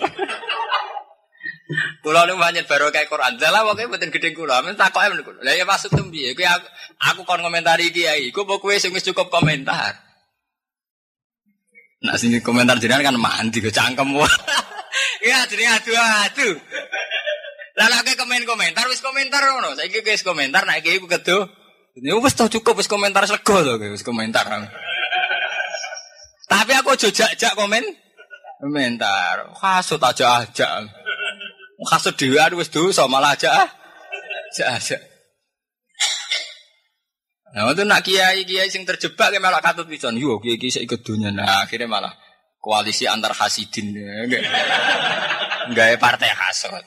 [2.00, 3.36] Kula nu banyak baru kayak Quran.
[3.36, 4.64] Lah pokoke mboten gedhe kula.
[4.64, 5.44] Men takoke men kula.
[5.44, 6.32] Lah ya maksudnya piye?
[6.32, 8.32] Kuwi aku, aku kon komentari kiai.
[8.32, 10.00] Iku apa kowe sing wis cukup komentar?
[12.00, 14.08] Nah sini komentar jenengan kan mandi ke cangkem.
[15.24, 16.58] ya jadi adu-adu.
[17.72, 19.72] Lah lagi komen komentar wis komentar ngono.
[19.76, 21.48] Saiki wis komentar nek iki ku kedo.
[21.96, 24.44] Ini wis tau cukup wis komentar sego to wis komentar.
[26.48, 27.84] Tapi aku jojak-jak komen
[28.60, 29.48] komentar.
[29.56, 30.84] Kasut aja aja.
[31.82, 33.66] Kasut dhewe wis dosa malah aja.
[34.52, 34.98] Aja aja.
[37.52, 40.16] Nah, itu nak kiai kiai sing terjebak ke malah katut pisan.
[40.16, 41.28] Yo kiai kiai saya dunia.
[41.28, 42.12] Nah, akhirnya malah
[42.62, 43.98] koalisi antar hasidin.
[45.66, 46.86] Enggak partai hasut.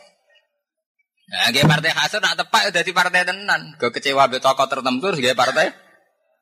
[1.26, 3.76] Nah, gaya partai hasud nak tepak udah di partai tenan.
[3.82, 5.74] Gue kecewa be tokoh tertentu gaya partai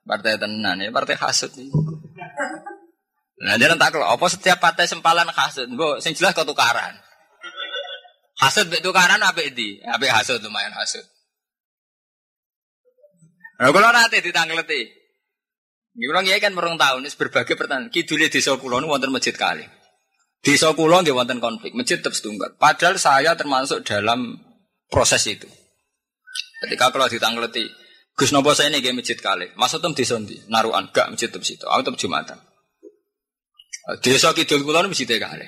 [0.06, 1.50] partai tenan ya partai hasud.
[3.44, 6.96] Nah, jangan tak kalau apa setiap partai sempalan hasud, gue sing jelas kau tukaran.
[8.40, 9.80] Hasud be tukaran apa di?
[9.84, 11.04] Apa hasud lumayan hasud.
[13.60, 15.03] Nah, kalau nanti ditanggleti.
[15.94, 17.94] Ini orang kan merong tahun, ini berbagai pertanyaan.
[17.94, 19.62] Kidulnya desa kulon wonten masjid kali.
[20.42, 22.58] Desa kulon dia wonten konflik, masjid tetap setunggal.
[22.58, 24.42] Padahal saya termasuk dalam
[24.90, 25.46] proses itu.
[26.66, 27.70] Ketika kalau ditangleti,
[28.18, 31.46] Gus Nopo saya ini game masjid kali, masuk tem di sondi, naruhan gak masjid tem
[31.46, 32.42] situ, aku tem jumatan.
[34.02, 35.46] Desa kidul kulon masjid kali.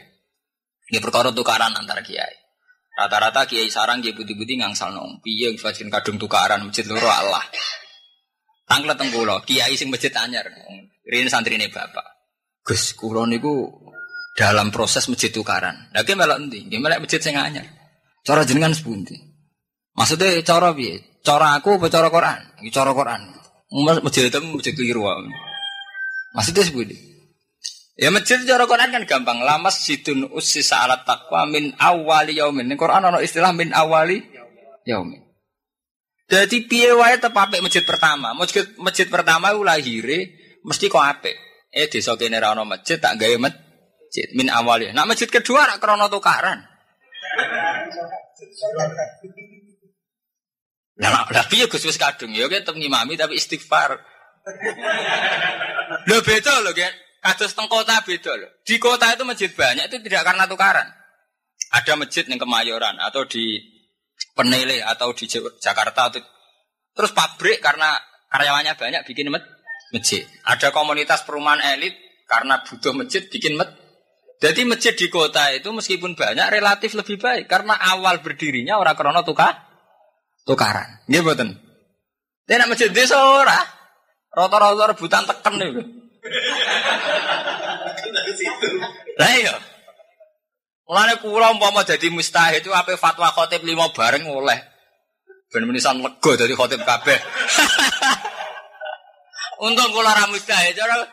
[0.93, 2.37] Ini perkara tukaran antara kiai.
[2.93, 7.41] Rata-rata kiai sarang kiai budi-budi ngangsal nong, piye yang kadung tukaran masjid loro Allah.
[8.65, 10.49] Tanglet tengkulo, kiai sing masjid anyar,
[11.29, 12.05] santri ini bapak.
[12.65, 13.69] Gus kulon niku
[14.33, 15.93] dalam proses masjid tukaran.
[15.93, 17.65] Lagi melak nanti, gimana masjid sing anyar.
[18.25, 19.13] Cara jenengan sepundi.
[19.93, 21.21] Maksudnya cara piye?
[21.21, 22.41] Cara aku apa cara Quran?
[22.61, 23.21] Iki cara Quran.
[24.01, 25.05] Masjid itu masjid keliru.
[26.33, 26.97] Maksudnya seperti
[27.95, 29.39] Ya masjid cara Quran kan gampang.
[29.39, 32.67] Lamas situn usis alat takwa min awali yaumin.
[32.67, 34.19] Ini Quran ada istilah min awali
[34.83, 35.24] yaumin.
[36.25, 38.33] Jadi piye wae tepapek masjid pertama.
[38.33, 40.19] Masjid masjid pertama itu lahire
[40.65, 41.37] mesti kok apik.
[41.69, 44.89] Eh desa kene masjid tak gawe masjid min awali.
[44.89, 46.65] Nah masjid kedua rak krana tukaran.
[50.97, 54.01] Lah lah piye Gus wis kadung ya tetep ngimami tapi istighfar.
[56.09, 56.93] Lho beda lho kan.
[57.21, 58.49] Kados teng kota beda lho.
[58.65, 60.89] Di kota itu masjid banyak itu tidak karena tukaran.
[61.69, 63.74] Ada masjid yang Kemayoran atau di
[64.35, 66.19] Penele atau di Jakarta atau
[66.95, 67.95] terus pabrik karena
[68.31, 70.23] karyawannya banyak bikin masjid.
[70.43, 71.95] Ada komunitas perumahan elit
[72.27, 73.79] karena butuh masjid bikin masjid.
[74.35, 79.23] Jadi masjid di kota itu meskipun banyak relatif lebih baik karena awal berdirinya orang krono
[79.23, 79.63] tukar
[80.43, 80.99] tukaran.
[81.07, 81.49] Nggih mboten.
[82.45, 83.57] Dia nak masjid desa ora.
[84.35, 85.81] Rata-rata rebutan teken niku.
[89.19, 89.55] Lah iya.
[90.85, 94.59] Mulane kula umpama dadi mustahid itu apa fatwa khotib lima bareng oleh.
[95.49, 97.17] Ben menisan lega dadi khotib kabeh.
[99.65, 101.09] Untung kula ra mustahid cara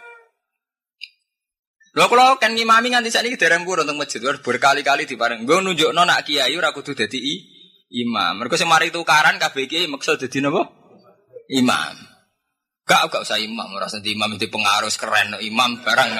[1.92, 5.44] Lho kula kan ngimami nganti sakniki dereng purun teng masjid berkali-kali dipareng.
[5.44, 7.20] Nggo nunjukno nak kiai ora kudu dadi
[7.96, 8.44] imam.
[8.44, 10.68] Mereka sing mari tukaran KBG maksud dadi napa?
[11.52, 11.96] Imam.
[12.88, 16.10] Gak gak usah imam, ora usah imam itu pengaruh keren imam barang.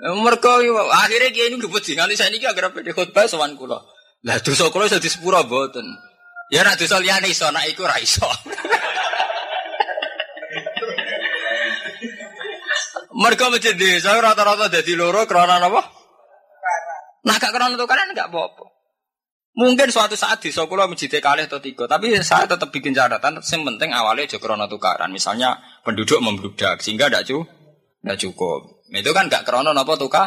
[0.00, 0.50] Mereka
[0.88, 3.84] akhirnya kiai ini ngebut sih nganti saya ini agar apa khutbah sowan kula.
[4.24, 5.84] Lah dosa kula iso disepuro mboten.
[6.48, 8.24] Ya nek dosa liyane iso nek iku ra iso.
[13.20, 15.84] Mereka masjid desa rata-rata jadi loro karena apa?
[17.20, 18.64] Nah gak karena tukaran gak apa-apa.
[19.52, 23.44] Mungkin suatu saat di kula masjid kali atau tiga, tapi saya tetap bikin catatan.
[23.44, 25.12] Yang penting awalnya aja tukaran.
[25.12, 27.52] Misalnya penduduk membludak sehingga tidak cukup,
[28.00, 28.79] tidak cukup.
[28.90, 30.26] Itu kan gak krono apa tukar.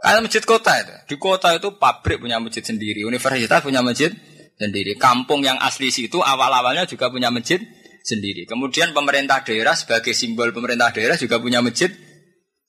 [0.00, 0.94] Kayak masjid kota itu.
[1.10, 4.12] Di kota itu pabrik punya masjid sendiri, universitas punya masjid
[4.54, 4.94] sendiri.
[4.94, 7.58] Kampung yang asli situ awal-awalnya juga punya masjid
[8.06, 8.46] sendiri.
[8.46, 11.90] Kemudian pemerintah daerah sebagai simbol pemerintah daerah juga punya masjid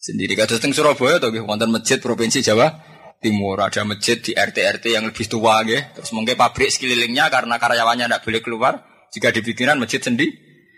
[0.01, 0.33] sendiri.
[0.33, 2.73] Kados teng Surabaya atau wonten masjid provinsi Jawa
[3.17, 5.97] Timur ada masjid di RT-RT yang lebih tua nggih.
[5.97, 8.73] Terus mungkin pabrik sekelilingnya karena karyawannya tidak boleh keluar
[9.09, 10.33] jika dibikinan masjid sendiri.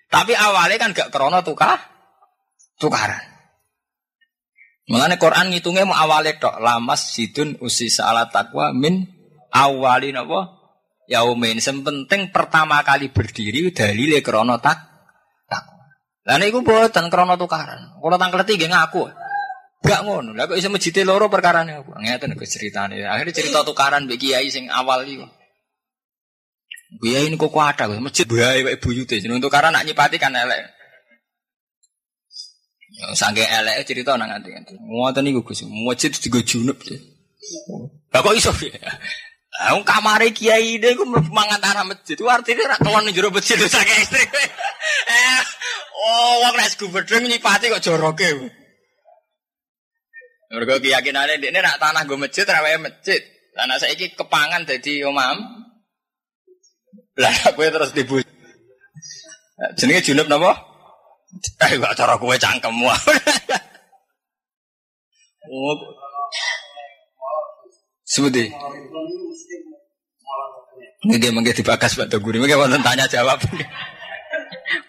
[0.10, 1.78] Tapi awalnya kan gak krono tukar
[2.80, 3.29] tukaran.
[4.90, 9.06] Mengenai Quran ngitungnya mau awalnya tok lamas sidun usi ala takwa min
[9.54, 10.50] awalin apa
[11.06, 11.62] yaumin.
[11.62, 14.82] Sepenting pertama kali berdiri dalile krono tak
[15.46, 15.94] takwa.
[16.26, 18.02] Lah niku mboten krono tukaran.
[18.02, 19.14] Kula tangkel tiga ngaku.
[19.86, 20.34] Gak ngono.
[20.34, 21.94] Lah kok mejite loro perkarane aku.
[21.94, 23.06] Ngeten kok ceritane.
[23.06, 25.30] Akhirnya cerita tukaran mbek kiai sing awal iku.
[27.06, 29.22] Ini kok kuat masjid bae wae buyute.
[29.22, 30.79] Jeneng tukaran nak nyipati kan elek.
[33.16, 34.74] Sangke elek cerita nang nganti nganti.
[34.76, 36.76] Ngoten niku Gus, masjid digo junub.
[38.12, 38.92] Lah kok iso ya?
[39.72, 42.20] Wong kamare kiai ini ku mangan tanah masjid.
[42.20, 44.24] Itu artinya ra kelon jero masjid saking istri.
[45.10, 45.42] Eh,
[46.06, 48.30] oh, wong nek gubedeng nyipati kok joroke.
[50.50, 53.22] Mergo keyakinane dekne nak tanah go masjid ra wae masjid.
[53.56, 55.40] Tanah saiki kepangan dadi omam.
[57.20, 58.22] Lah kowe terus dibu.
[59.76, 60.56] Jenenge junub napa?
[61.38, 62.90] Eh gak cara kue cangkemmu.
[65.54, 65.78] oh.
[68.10, 68.50] Sebuti.
[71.00, 73.38] Nggih mengke dibakas Pak Toguri, mengke wonten tanya jawab.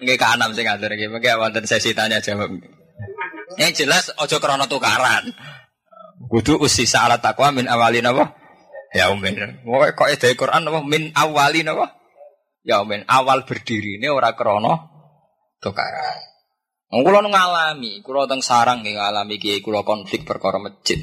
[0.01, 2.49] Mengke kanam sing ngatur iki, mengke wonten sesi tanya jawab.
[3.61, 5.29] Yang jelas ojo krana tukaran.
[6.33, 8.33] Kudu usi alat takwa min awalin apa?
[8.97, 9.63] Ya umin.
[9.63, 11.87] Pokoke kok ide Quran apa min awalin apa?
[12.65, 13.05] Ya umin.
[13.05, 14.89] Awal berdiri ini ora krana
[15.61, 16.30] tukaran.
[16.91, 20.99] Kulo ngalami, kulo teng sarang nggih ngalami kiai kulo konflik perkara masjid.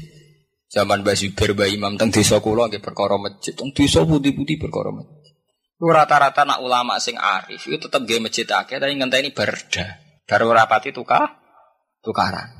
[0.68, 4.92] Zaman Mbah Zubair Mbah Imam teng desa kulo nggih perkara masjid, teng desa putih-putih perkara
[4.92, 5.32] masjid.
[5.80, 9.96] Rata-rata nak ulama sing arif itu tetep nggih masjid akeh tapi ngenteni berda.
[10.28, 11.40] Baru rapati tukar
[12.04, 12.52] tukaran.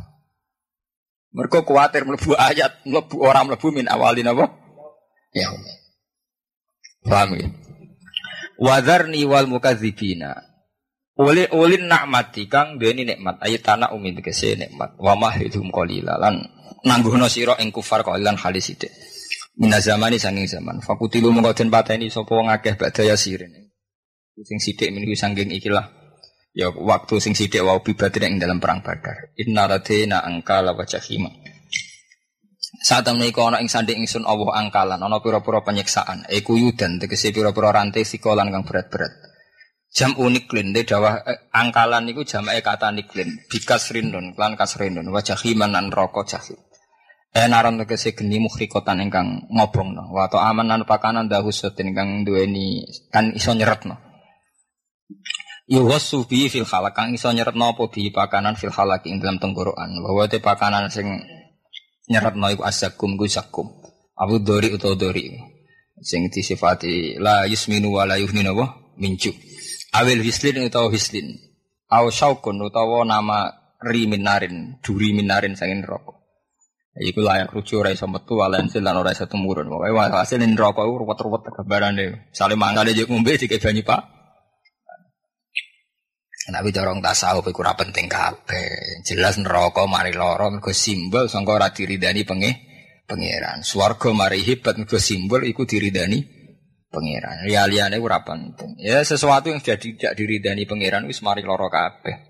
[1.28, 4.48] Mereka kuatir melebu ayat, melebu orang melebu min awalin apa?
[5.36, 5.52] Ya.
[7.04, 7.52] Paham ya?
[8.56, 10.48] Wadharni wal mukadzibina
[11.18, 13.42] oleh ulin nikmati kang deni nikmat.
[13.42, 14.94] Ayat tanah umi tegese nikmat.
[14.96, 16.14] Wa mahidum qalila.
[16.16, 16.38] Lan
[16.86, 18.94] nangguhno sira ing kufar qalilan halis sithik.
[19.58, 20.78] Mina zamani sanging zaman.
[20.78, 23.50] Fakutilu mengko den pateni sapa wong akeh badaya sirin.
[24.38, 25.90] Sing sithik meniku sanging ikilah.
[26.54, 29.34] Ya waktu sing sithik wau bibatin ing dalam perang badar.
[29.42, 31.34] Inna radina angkala wa jahima.
[32.78, 35.02] Saat temen iku ana ing sanding ingsun Allah angkalan.
[35.02, 36.30] Ana pira-pira penyiksaan.
[36.30, 39.27] E kuyudan tegese pira-pira rantai sikolan kang berat-berat
[39.88, 45.08] Jam unik lin de dawah eh, angkalan niku e kata niklin bikas rindun klan kasrindun
[45.08, 46.60] wajah himan nan rokok jahil.
[47.32, 52.84] Eh naron tegese geni mukhrikotan ingkang ngobongno wa to aman nan pakanan dahusatin ingkang duweni
[53.08, 53.96] kan iso nyeretno.
[55.68, 59.88] Yuwasu bi fil halak kang iso nyeretno apa bi pakanan fil halak ing dalam tenggorokan.
[60.04, 61.08] Bahwa te pakanan sing
[62.12, 63.68] nyeretno iku asakum ku sakum.
[64.16, 65.32] Abu dori utawa dori.
[66.00, 68.66] Sing disifati la yusminu wa la yuhninu wa
[69.00, 69.47] minjuk.
[69.96, 71.40] Awil hislin utawa hislin.
[71.88, 73.48] Aw syaukun utawa nama
[73.80, 76.18] riminarin, duri minarin sangin rokok.
[76.98, 79.70] Iku layak rujuk ora iso metu walensil lan ora iso tumurun.
[79.70, 82.28] Pokoke hasil ning rokok iku ruwet-ruwet gambarane.
[82.34, 84.02] Sale mangane jek ngombe dike banyu Pak.
[86.48, 89.04] Tapi dorong tasawuf iku ora penting kabeh.
[89.06, 92.54] Jelas neraka mari lara mergo simbol sangka ora diridani pengeh
[93.06, 93.62] pangeran.
[93.62, 96.37] Swarga mari hebat mergo simbol iku diridani
[96.88, 97.48] pangeran.
[97.48, 98.76] Ya liyane ora penting.
[98.80, 102.28] Ya sesuatu yang sudah tidak diridani pangeran wis mari lara kabeh.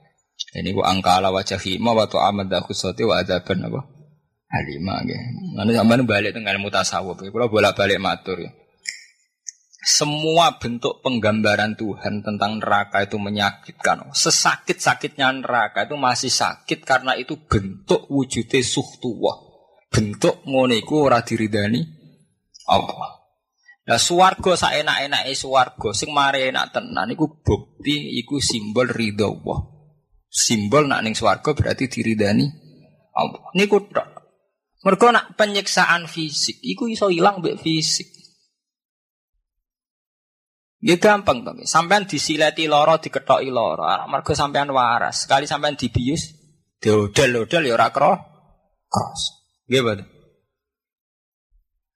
[0.54, 3.80] Ini ku angkala wajah hima wa amad khusati wa adzaban apa?
[4.48, 5.20] Halima nggih.
[5.60, 7.20] Mana sampean balik teng ilmu tasawuf.
[7.20, 8.50] Kula bolak-balik matur ya.
[9.78, 14.10] Semua bentuk penggambaran Tuhan tentang neraka itu menyakitkan.
[14.12, 19.38] Sesakit-sakitnya neraka itu masih sakit karena itu bentuk wujudnya suhtuwah.
[19.88, 21.80] Bentuk ngoniku ora diridani
[22.68, 23.17] Allah.
[23.88, 29.58] Lah swarga saenak-enake swarga sing mari enak tenan iku bukti iku simbol ridho Allah.
[30.28, 32.44] Simbol nak ning swarga berarti diridani
[33.16, 33.48] Allah.
[33.56, 34.08] Niku tok.
[34.84, 38.12] Mergo nak penyiksaan fisik iku iso ilang mbek fisik.
[40.84, 41.56] Ya gampang to.
[41.64, 43.88] Sampean disileti loro diketoki loro.
[44.12, 45.24] Mergo sampean waras.
[45.24, 46.38] Sekali sampean dibius
[46.78, 49.34] diodel-odel ya ora cross.
[49.66, 50.17] Nggih, Pak.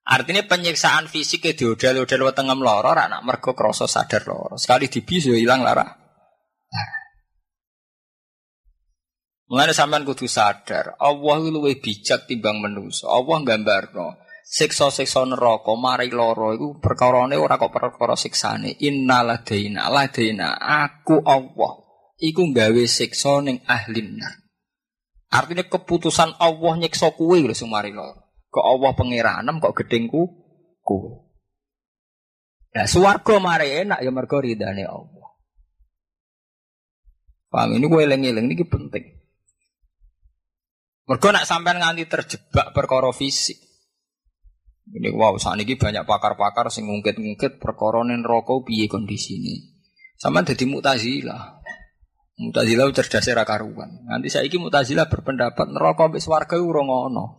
[0.03, 4.59] Artinya penyiksaan fisik ke diodel-odel wetengem loro ora nak mergo krasa sadar loro.
[4.59, 5.87] Sekali dibius ya ilang lara.
[9.53, 13.05] Mulane sampean kudu sadar, Allah itu luwih bijak timbang manusa.
[13.13, 18.81] Allah gambarno siksa-siksa neraka mari lara iku perkarane ora kok perkara siksane.
[18.81, 21.73] Innaladaina ladaina aku Allah
[22.17, 24.35] iku gawe siksa ning ahli nar.
[25.33, 28.22] Artinya keputusan Allah nyiksa kuwe lho sing mari lara.
[28.53, 30.29] Kok Allah pangeranem kok gedengku
[30.85, 31.25] kuwe.
[32.73, 35.29] Nah, swarga mari enak ya mergo ridane Allah.
[37.53, 39.05] Paham ini gue eling-eling ini penting.
[41.05, 43.61] Mergo nak sampean nganti terjebak perkara fisik.
[44.89, 49.73] Ini wow, saat ini banyak pakar-pakar sing ngungkit-ngungkit perkara neraka piye kondisine.
[50.17, 51.61] Sama jadi mutazilah.
[52.41, 54.09] Mutazilah cerdas ra karuan.
[54.09, 57.37] Nanti saiki mutazilah berpendapat neraka mbek swarga ora ngono.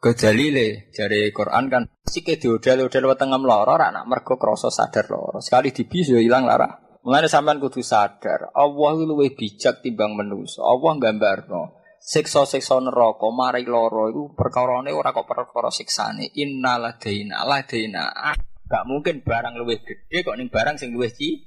[0.00, 5.44] Kedalile dari Quran kan sike diodel-odel wetengem lara ra nak mergo krasa sadar lara.
[5.44, 6.72] Sekali dibis yo ilang lara.
[7.04, 10.64] Mulane sampean kudu sadar, Allah luwih bijak timbang manusa.
[10.64, 18.36] Allah gambarno siksa-siksa neraka mari lara iku perkarane ora kok perkara siksane innaladaina ladaina ah,
[18.64, 21.44] gak mungkin barang luwih gede kok ning barang sing luwih cilik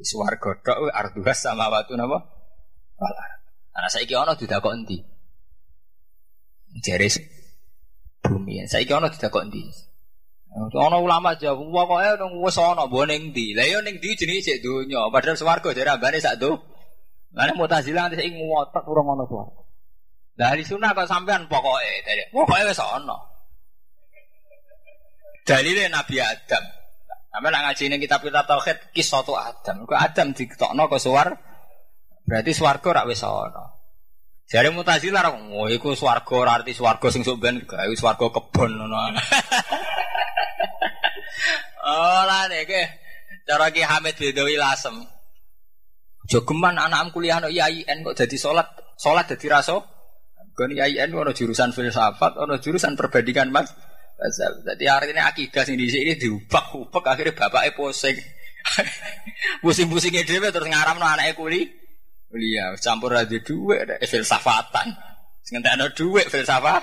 [0.00, 2.24] swarga tok arduhas sama watu napa
[2.96, 3.24] wala
[3.76, 5.04] ana saiki ana didakok endi
[6.82, 7.06] jere
[8.24, 9.62] bumi saiki ana didakok endi
[10.54, 13.58] Ana ulama jawab, pokoke wis ana mbok ning ndi.
[13.58, 16.54] Lah yo ning ndi jenenge sik donya, padahal swarga jare ambane sak do.
[17.34, 19.50] Lah nek Mu'tazilah nanti sing ngotot urung ono suara.
[20.38, 23.18] Lah hari sunah kok sampean pokoke dari pokoke wis ana.
[25.42, 26.64] Dalile Nabi Adam.
[27.34, 29.82] Sampe nak ngaji ning kitab kitab tauhid kisah tu Adam.
[29.90, 31.34] Kok Adam ditokno ke suar
[32.30, 33.73] berarti swarga rak wis ana.
[34.44, 38.76] Jare Mu'tazilah ra oh iku swarga ora arti swarga sing sok ben gawe swarga kebon
[38.76, 38.96] ngono.
[42.28, 42.72] Lah nek
[43.48, 45.00] cara Ki Hamid Bedawi Lasem.
[46.24, 49.84] Jogeman anak kuliah no IAIN kok jadi sholat, sholat jadi raso.
[50.56, 53.68] Kan IAIN ono jurusan filsafat, ono jurusan perbandingan mas.
[54.64, 58.16] Jadi ini akidah sing di sini diubah-ubah akhirnya bapaknya pusing.
[59.64, 61.83] Pusing-pusingnya dia terus ngaram no anaknya kuliah.
[62.34, 64.90] Kuliah campur aja duit, ada filsafatan.
[65.46, 66.82] Sing ada duit filsafat.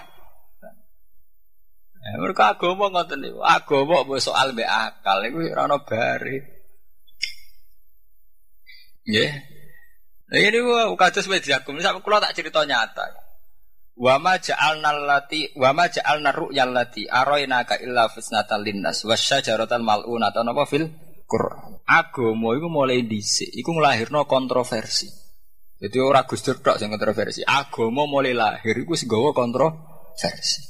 [2.02, 3.43] Eh, mereka agama ngoten niku.
[3.43, 6.38] Agama mbok soal mbek akal iku ora ono bare.
[9.06, 9.28] Ya.
[10.32, 11.78] Nah ini gua kados wis diakum.
[11.84, 13.12] Sampe kula tak cerita nyata.
[13.99, 20.64] Wa ma ja'alna allati wa ma ja'alna ru'yal lati illa fitnatal linnas wasyajaratal mal'unata napa
[20.64, 20.89] fil
[21.30, 21.86] Quran.
[21.86, 25.21] Agama iku mulai dhisik iku nglahirno kontroversi.
[25.82, 27.42] Jadi ora Gus Dur tok sing kontroversi.
[27.42, 30.62] Agama mulai lahir iku wis gawa kontroversi.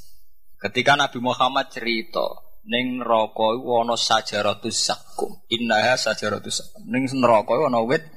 [0.55, 2.23] Ketika Nabi Muhammad cerita
[2.63, 5.43] ning neraka iku ana sajaratus zakum.
[5.51, 6.87] Innaha sajaratus zakum.
[6.87, 8.07] Ning neraka ana wit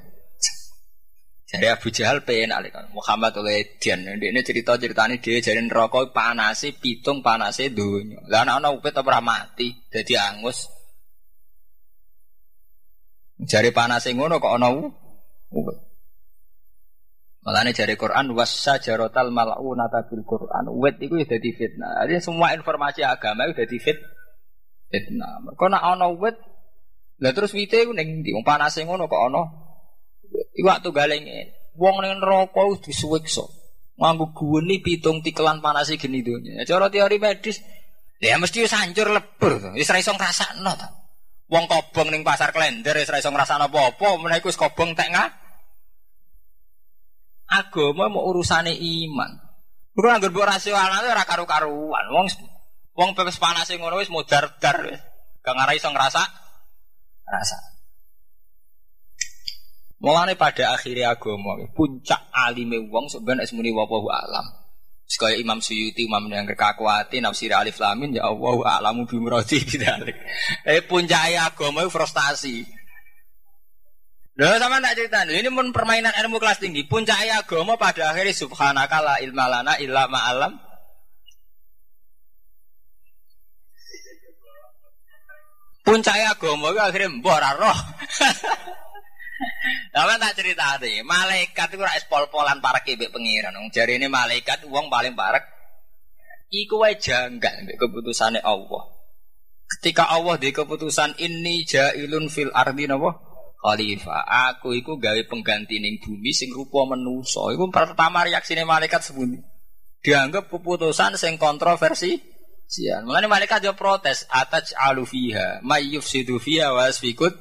[1.45, 4.01] jadi Abu Jahal pengen alih Muhammad oleh Dian.
[4.01, 8.17] Ini cerita ceritanya dia jadi neraka panasi pitung panasi dunia.
[8.27, 10.67] Lah anak anak upet apa mati jadi angus.
[13.39, 15.84] Jari panasi ngono kok ana upet.
[17.45, 20.65] Malahnya jari Quran wasa jarotal nata bil Quran.
[20.81, 22.01] Wet itu ya jadi fitnah.
[22.09, 24.01] Jadi semua informasi agama itu jadi fit
[24.89, 25.45] fitnah.
[25.45, 26.41] Mereka nak ana wet.
[27.21, 29.45] Lah terus wite iku ning ndi panase ngono kok ana
[30.57, 33.45] Iku waktu galenge wong ning neraka wis disuwiksa.
[34.01, 36.65] Nganggo guweni pitung tikelan panasi geni donya.
[36.65, 37.61] Cara teori medis
[38.17, 39.77] ya mesti hancur lebur.
[39.77, 40.87] Wis ra iso ngrasakno to.
[41.53, 45.44] Wong kobong ning pasar klender wis ra iso ngrasakno apa-apa, menawa iku wis kobong ngah.
[47.45, 49.31] Agama mau urusane iman.
[49.95, 52.05] Kuwi anggere mbok rasional ora karu-karuan.
[52.11, 52.27] Wong
[52.95, 54.99] wong pepes panase ngono wis modar-dar wis.
[55.45, 56.23] Gak ngarai iso ngrasa
[57.25, 57.57] rasa.
[60.01, 64.45] Mulane pada akhirnya agama puncak alime wong sebenarnya esmuni wawahu alam.
[65.05, 70.17] Sekaya Imam Suyuti, Imam yang kekakuati, nafsir alif lamin, ya Allah alamu bimroti bidalik.
[70.65, 72.65] Eh puncak agama frustasi.
[74.35, 76.83] Loh sama nak cerita ini pun permainan ilmu kelas tinggi.
[76.83, 80.59] Puncak agama pada akhirnya subhanaka la ilma lana illa ma'alam.
[85.87, 87.79] Puncak agama itu akhirnya mbok roh.
[89.95, 93.55] Sama tak cerita deh, malaikat itu rais pol-polan para kebek pengiran.
[93.71, 95.43] Jari ini malaikat uang paling parek.
[96.51, 98.83] Iku wae janggal keputusannya Allah.
[99.65, 103.34] Ketika Allah di keputusan ini jailun fil ardi napa?
[103.65, 104.53] Khalifah.
[104.53, 107.49] Aku iku gawe pengganti ning bumi sing rupa menusa.
[107.49, 109.41] Iku pertama reaksine malaikat sebundi.
[110.05, 112.21] Dianggap keputusan sing kontroversi.
[112.65, 113.05] Sian.
[113.05, 117.33] Mulane malaikat yo protes, ataj alu fiha, may yufsidu fiha wa asfikut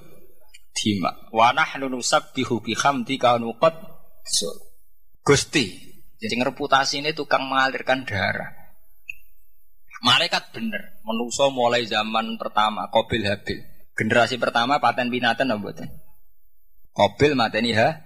[0.76, 1.16] dima.
[1.32, 3.72] Wa nahnu nusabbihu bihamdika nuqad
[5.24, 5.72] Gusti,
[6.20, 8.52] jadi reputasi ini tukang mengalirkan darah.
[10.04, 13.64] Malaikat bener, menuso mulai zaman pertama, Kobil Habil.
[13.96, 15.72] Generasi pertama paten binatan apa?
[16.94, 17.98] Kobil mateni ha?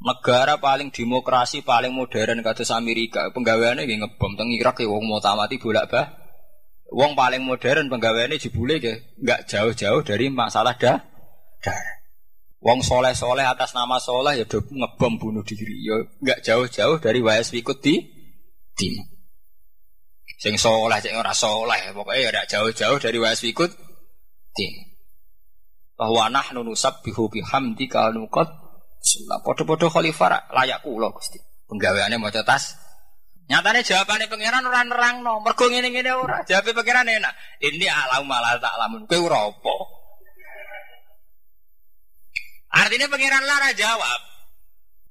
[0.00, 5.20] Negara paling demokrasi, paling modern kados Amerika, penggaweane nggih ngebom teng Irak ya wong mau
[5.20, 6.06] tamati bolak bah.
[6.92, 11.00] Wong paling modern penggaweane jebule nggih enggak jauh-jauh dari masalah dah.
[11.60, 11.84] Dah.
[12.60, 15.76] Wong soleh-soleh atas nama soleh ya do ngebom bunuh diri.
[15.84, 18.00] Ya enggak jauh-jauh dari wayas ikut di
[18.76, 18.96] tim.
[20.36, 23.72] Sing soleh, sing ora soleh, pokoknya ya tidak jauh-jauh dari wayas ikut
[24.52, 24.95] tim.
[25.96, 28.52] Bahwa nahnu nusabbihu bihamdika nuqad
[29.00, 31.40] sulah podo-podo khalifah layak kula Gusti.
[31.66, 32.76] Penggaweane maca tas.
[33.46, 35.40] Nyatane jawabane pangeran ora nerangno.
[35.40, 36.42] Mergo ngene-ngene ora.
[36.44, 37.32] Jawabe pangeran enak.
[37.62, 39.08] Ini alam malah tak lamun.
[39.08, 39.40] Kowe ora.
[42.76, 44.20] Artinya pangeran lara jawab.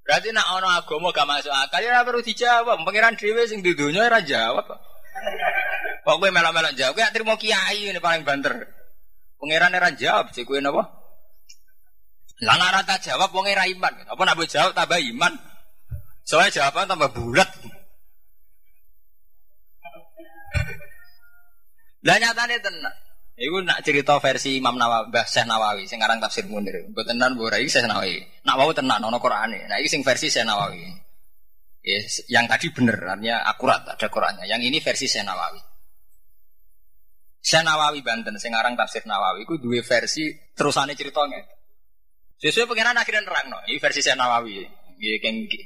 [0.05, 2.77] Berarti nak ono agama gak masuk akal ya perlu dijawab.
[2.85, 4.69] Pangeran dhewe sing di dunya ora jawab.
[6.05, 8.74] Kok gue melok-melok jawab, gue terima kiai ini paling banter.
[9.39, 10.83] Pangeran era jawab, sih gue napa?
[12.43, 13.93] Lah rata jawab wong iman.
[14.11, 15.33] Apa nak jawab tambah iman?
[16.27, 17.49] Soalnya jawaban tambah bulat.
[22.05, 22.93] Lah nyatane tenan.
[23.35, 26.87] Iku nak cerita versi Imam Nawawi, Mbah Syekh Nawawi sing aran tafsir Munir.
[26.87, 28.23] Mbok tenan ora iki Syekh Nawawi.
[28.47, 29.67] Nak wau tenan ana Qur'ane.
[29.67, 30.87] Nah iki sing versi Syekh Nawawi.
[31.85, 34.49] Yes, yang tadi benar, artinya akurat ada Qurannya.
[34.49, 35.61] Yang ini versi Syekh Nawawi.
[37.45, 41.45] Syekh Nawawi Banten, sekarang tafsir Nawawi, itu dua versi terusannya ceritanya.
[42.41, 43.61] Sesuai pengiran akhirnya nerang, no.
[43.69, 44.65] ini versi Syekh Nawawi.
[44.97, 45.61] Ini kengki.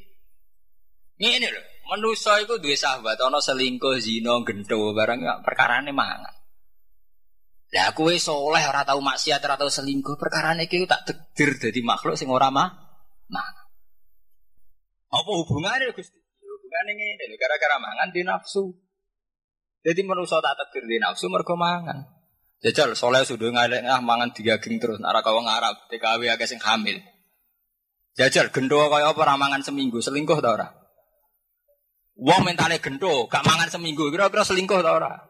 [1.23, 1.63] Ini ini loh,
[1.95, 6.36] manusia itu dua sahabat, ono selingkuh, zino, gento, barang ya, perkara ini mangan.
[7.69, 12.17] Lah aku soleh ora tau maksiat ora tau selingkuh perkara iki tak tegdir dadi makhluk
[12.17, 12.65] sing ora mah
[13.30, 13.67] mangan.
[15.13, 16.17] Apa hubungannya Gusti?
[16.17, 18.89] Ya, hubungannya ini gara-gara mangan di nafsu.
[19.80, 22.19] Jadi manusia tak takdir di nafsu mergo mangan.
[22.59, 26.99] Jajal soleh sudah ngalek ah mangan digaging terus nara kau ngarap TKW agak sing hamil.
[28.19, 30.67] Jajal gendo kaya apa ramangan seminggu selingkuh tau ora?
[32.19, 35.23] Wong mentale gendo gak mangan seminggu kira-kira selingkuh tau ora?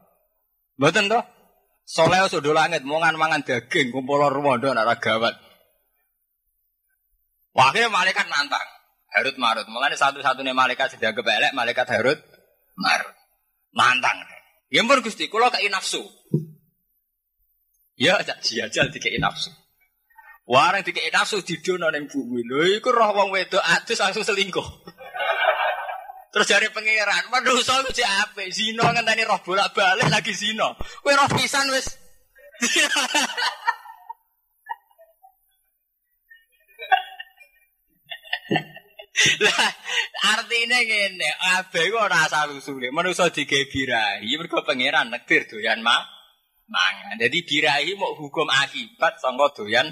[0.82, 1.22] Mboten toh?
[1.86, 5.38] Soleh sudah langit mangan mangan daging kumpul rumondo nara gawat.
[7.54, 8.68] Wakil malaikat nantang.
[9.14, 9.70] Harut marut.
[9.70, 12.18] Mulane satu-satunya malaikat sudah kebelek malaikat Harut
[12.74, 13.14] marut.
[13.78, 14.18] Nantang.
[14.70, 16.06] Ya mpun Gusti, kula kei nafsu.
[17.98, 19.50] Ya cak jajal dikei nafsu.
[20.46, 22.46] Warang dikei nafsu didono ning bumi.
[22.46, 24.70] Lho iku roh wong wedok adus langsung selingkuh.
[26.30, 30.78] Terus dari pangeran, manusa iku cek apik, zina ngenteni roh bolak-balik lagi zina.
[31.02, 31.98] Kowe roh pisan wis.
[39.20, 39.72] Lah
[40.32, 42.88] artine ngene, kabeh iku ora asal usule.
[42.88, 44.32] Manusa digawe birahi
[44.64, 46.00] pangeran nektir doyan ma
[46.72, 47.20] mangan.
[47.20, 49.92] Jadi birahi mau hukum akibat sangka doyan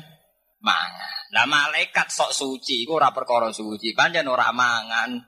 [0.64, 1.18] mangan.
[1.36, 5.20] Lah malaikat sok suci iku ora perkara suci, pancen ora mangan.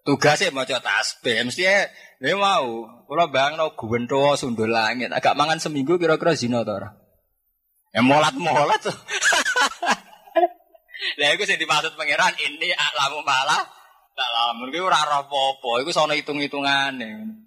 [0.00, 2.88] Tugasnya maca tasbih, mesti ya mau.
[3.04, 6.64] Kula bangno guwentho sundul langit, agak mangan seminggu kira-kira zina?
[7.90, 8.86] Ya molat-molat.
[11.16, 13.62] Lah iku sing dimaksud pangeran ini alamu malah
[14.12, 17.40] tak lamun kuwi ora apa-apa, iku sono hitung-hitungane.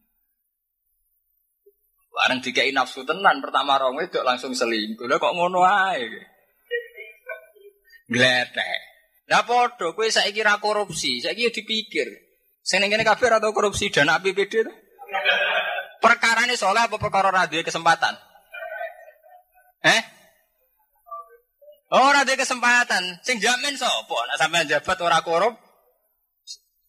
[2.13, 5.09] Bareng dikai nafsu tenan pertama rong itu langsung selingkuh.
[5.09, 6.05] Lah kok ngono ae.
[8.09, 8.79] Gletek.
[9.29, 12.05] Lah padha kowe saiki ra korupsi, saiki dipikir.
[12.61, 14.73] Sing ning kene kabeh atau korupsi dana APBD to?
[15.99, 18.13] Perkara ini soalnya apa perkara ra kesempatan?
[19.83, 20.01] Eh?
[21.93, 23.21] Ora ada kesempatan.
[23.21, 24.17] Sing jamin sapa?
[24.25, 25.53] Nek sampean jabat ora korup.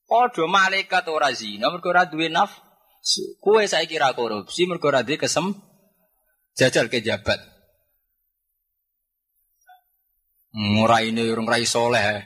[0.08, 2.56] Padha malaikat ora zina mergo ora duwe naf.
[3.36, 5.52] Kowe saiki ra korupsi mergo ora duwe kesem
[6.56, 7.36] jajal ke jabat.
[10.80, 12.24] Ora ini urung rai soleh.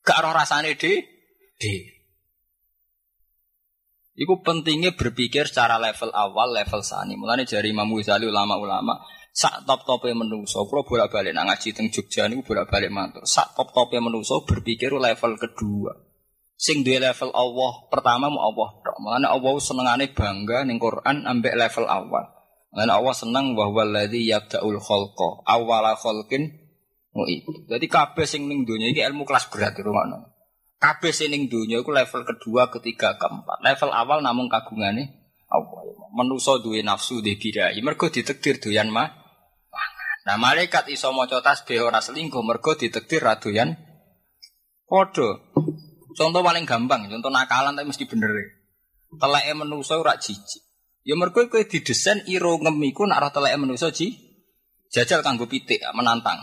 [0.00, 0.96] Gak ora rasane di
[1.60, 1.74] di.
[4.14, 7.18] Iku pentingnya berpikir secara level awal, level sani.
[7.20, 8.94] Mulane jari Imam Ghazali ulama-ulama
[9.34, 13.26] sak top-tope menungso, kula bolak-balik nang ngaji teng Jogja niku bolak-balik matur.
[13.26, 15.90] Sak top-tope menungso berpikir level kedua.
[16.54, 18.96] Sing duwe level Allah pertama mau Allah tok.
[19.02, 22.24] Mulane Allah senengane bangga ning Quran ambek level awal.
[22.70, 26.54] Mulane Allah seneng wa huwallazi yabda'ul khalqa awwala khalqin
[27.10, 27.42] mu'id.
[27.66, 30.30] Jadi kabeh sing ning donya iki ilmu kelas berat rumahno.
[30.78, 33.58] Kabeh sing ning donya iku level kedua, ketiga, keempat.
[33.66, 35.10] Level awal namung kagungane
[35.50, 35.82] Allah.
[36.14, 39.23] Menusa duwe nafsu dhe birahi mergo ditakdir doyan mah
[40.24, 43.76] Nah malaikat iso maca tasbih ora selingkuh mergo ditakdir radoyan
[44.88, 45.36] padha.
[46.14, 48.30] Contoh paling gampang, contoh nakalan tapi mesti bener.
[49.18, 50.62] Teleke menungso ora jijik.
[51.04, 54.16] Ya mergo kowe didesain irungem iku nak ora teleke menungso ji
[54.88, 56.40] jajal kanggo pitik menantang.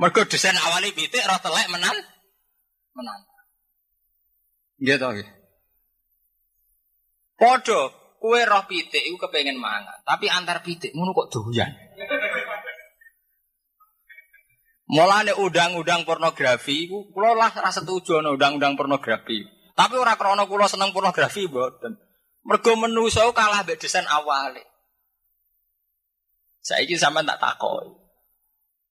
[0.00, 1.96] Mergo desain awali pitik ora telek menan
[2.96, 3.44] menantang.
[4.80, 5.12] Iya toh.
[7.36, 7.80] Padha
[8.16, 11.85] kowe roh pitik iku kepengen mangan, tapi antar pitik ngono kok doyan.
[14.86, 19.42] Mulane undang-undang pornografi iku kula lah ra setuju ana undang-undang pornografi.
[19.74, 21.98] Tapi ora krana kula seneng pornografi mboten.
[22.46, 24.62] Mergo menungso kalah mbek desain awale.
[26.62, 27.90] Saiki sampean tak takoki.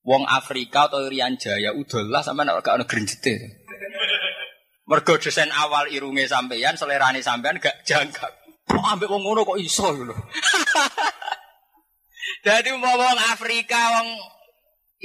[0.06, 3.64] Wong Afrika atau Irian Jaya udolah sampean ora gak ono grenjete.
[4.86, 8.36] Mergo desain awal irunge sampeyan, selerane sampean gak jangkak.
[8.68, 10.12] Kok ambek wong ngono kok iso lho.
[12.84, 14.08] Mau wong Afrika, wong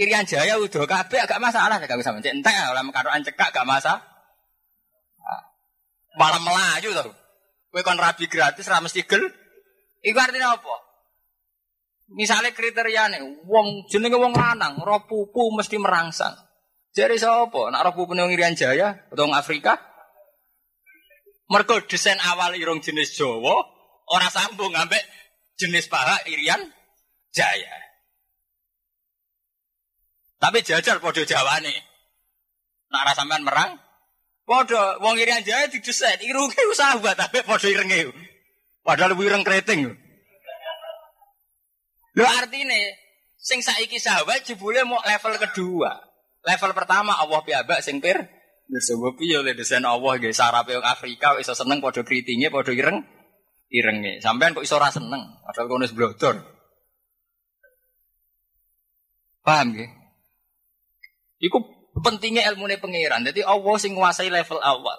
[0.01, 4.01] Irian Jaya udah kabeh agak masalah gak bisa mencet entek oleh karo cekak gak masalah.
[6.17, 7.15] Malah melaju tuh.
[7.71, 9.23] Kowe kon rabi gratis ra mesti gel.
[10.01, 10.75] Iku artinya apa?
[12.17, 16.35] Misalnya kriteriane wong jenenge wong lanang, roh pupu mesti merangsang.
[16.91, 17.71] Jadi sapa?
[17.71, 19.79] Nak roh pupu wong Irian Jaya atau Afrika?
[21.53, 23.55] Mergo desain awal irung jenis Jawa
[24.11, 25.03] ora sambung ambek
[25.61, 26.63] jenis paha Irian
[27.31, 27.90] Jaya.
[30.41, 31.75] Tapi jajal podo jawane.
[32.91, 33.77] Nak rasa sampean merang,
[34.49, 38.09] podo wong irian didesain, irunge usaha buat tapi podo irenge.
[38.81, 39.93] Padahal lebih ireng keriting.
[42.17, 42.75] Lo artinya,
[43.37, 45.93] sing saiki sahabat jebule mau level kedua.
[46.41, 48.17] Level pertama Allah piabak sing pir
[48.71, 53.05] sebab oleh desain Allah nggih sarape wong Afrika iso seneng padha kritinge padha ireng
[53.69, 54.25] irenge.
[54.25, 56.41] Sampean kok iso ora seneng padahal kono wis blodor.
[59.45, 60.00] Paham nggih?
[61.41, 61.59] Iku
[62.05, 63.25] pentingnya ilmu nih pangeran.
[63.25, 64.99] Jadi Allah sing nguasai level awal.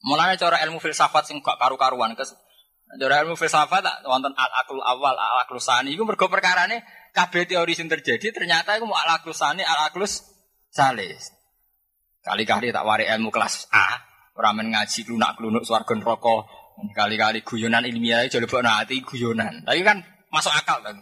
[0.00, 2.16] Mulanya cara ilmu filsafat sing gak karu-karuan.
[2.16, 5.92] Cara ilmu filsafat tak wonten al akul awal, al aklus sani.
[5.92, 6.82] Iku mergo perkarane
[7.12, 10.24] kabeh teori sing terjadi ternyata iku al aklus sani, al aklus
[10.72, 11.36] salis.
[12.24, 13.96] Kali-kali tak wari ilmu kelas A,
[14.36, 16.48] ramen ngaji lunak lunuk swarga neraka.
[16.96, 19.68] Kali-kali guyonan ilmiah jadi lebokno ati guyonan.
[19.68, 20.00] Tapi kan
[20.32, 20.96] masuk akal kan.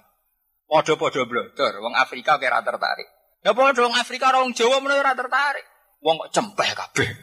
[0.66, 3.17] Podo-podo blodor, wong Afrika kira tertarik.
[3.46, 5.62] Ya padha wong Afrika orang Jawa menurut ora tertarik.
[6.02, 7.08] Wong kok cempeh kabeh.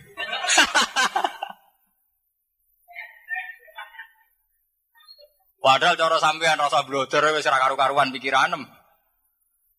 [5.65, 8.63] Padahal cara sampean rasa bloder wis ora karu-karuan pikiranem.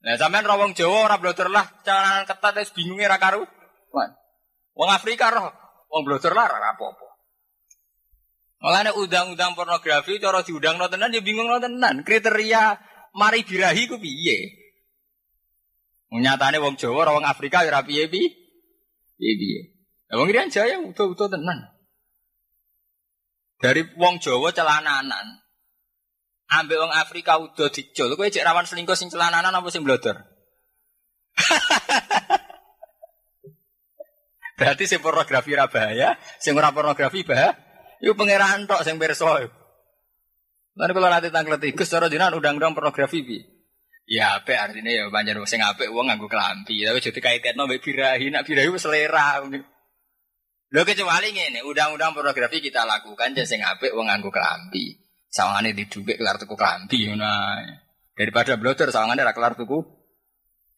[0.03, 3.47] Nah sampean ra wong Jawa ora bloder lah, calanan ketat wis bingunge ra karu.
[4.77, 5.49] Wong Afrika roh,
[5.89, 7.07] wong bloder lah ora apa-apa.
[8.61, 12.05] Mulane undang-undang pornografi cara diundang tenan ya bingung tenan.
[12.05, 12.77] Kriteria
[13.17, 14.66] mari birahi ku piye?
[16.15, 18.31] Nyatane wong Jawa wong Afrika ya ora piye piye.
[19.19, 19.77] Piye
[20.07, 21.67] Ya wong Irian Jaya utuh-utuh tenan.
[23.59, 25.43] Dari wong Jawa celananan.
[26.47, 28.15] Ambek wong Afrika udah dicul.
[28.15, 30.15] Kowe cek rawan selingkuh sing celananan apa sing blodor?
[34.57, 37.59] Berarti sing pornografi ora bahaya, sing ora pornografi bahaya.
[37.99, 39.43] Iku pangeran tok sing pirsa.
[40.77, 43.56] Lan kalau nanti tanglet Gus cara jenengan undang-undang pornografi piye?
[44.07, 46.87] Ya apik artinya ya banyak sing apik wong nganggo kelampi.
[46.87, 49.43] Tapi jadi kaitetno mbek birahi, nak birahi wis selera.
[50.67, 54.95] Lho kecuali ngene, undang-undang pornografi kita lakukan jadi sing apik wong nganggo kelampi.
[55.27, 57.27] Sawangane didubik kelar tuku kelampi ngono.
[58.15, 59.79] Daripada blotor sawangane ra kelar tuku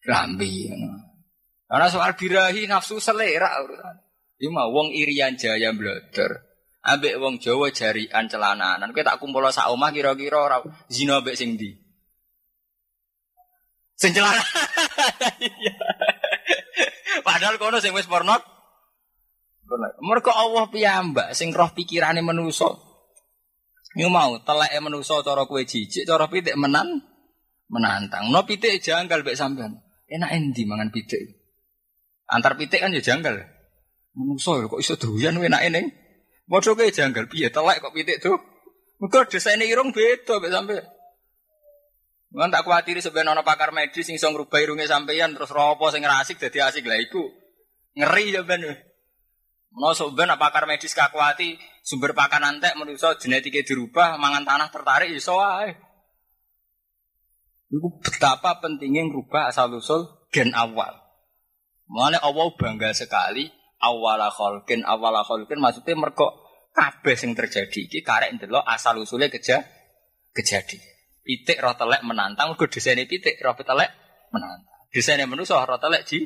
[0.01, 0.97] kelampi ngono.
[1.69, 3.95] Karena soal birahi nafsu selera urusan.
[4.41, 6.49] Iki mah wong Irian Jaya blotor.
[6.81, 8.89] Ambek wong Jawa jarian celananan.
[8.89, 11.88] Kowe tak kumpul sak omah kira-kira zina ambek sing ndi?
[13.99, 14.39] Sing celana.
[17.27, 18.39] Padahal kono sing wis porno.
[19.99, 22.71] Mergo Allah piyambak sing roh pikirane manusa.
[23.99, 27.03] Yo mau teleke manusa cara kowe jijik, cara pitik menan
[27.67, 28.31] menantang.
[28.31, 29.83] No pitik janggal mek sampean.
[30.07, 31.19] Enak endi mangan pitik?
[32.31, 33.35] Antar pitik kan ya janggal.
[34.15, 35.91] Manusa kok iso doyan enak ning.
[36.47, 38.39] Padha kowe janggal piye telek kok pitik tuh?
[39.03, 40.87] Mergo desaine irung beda mek sampean.
[42.29, 46.37] Mun tak kuatiri sebenarnya pakar medis sing iso ngrubah irunge sampeyan terus ropo sing rasik
[46.37, 47.25] dadi asik lah iku.
[47.97, 48.61] Ngeri ya ben.
[49.73, 55.41] Mau sebenarnya pakar medis kakuati sumber pakan antek manusia genetiknya dirubah mangan tanah tertarik iso
[55.41, 55.73] wae.
[57.69, 61.01] Iku betapa pentingnya ngerubah asal usul gen awal.
[61.89, 63.49] Mulane Allah bangga sekali
[63.81, 66.45] awala kholkin awala kholkin maksudnya merkok
[66.77, 69.65] kabeh sing terjadi iki karek ndelok asal usulnya keja
[70.33, 70.88] kejadi.
[71.29, 73.93] Pitik roh telek menantang, mergo desainnya pitik roh telek
[74.33, 74.81] menantang.
[74.89, 76.25] Desainnya manusia roh telek ji.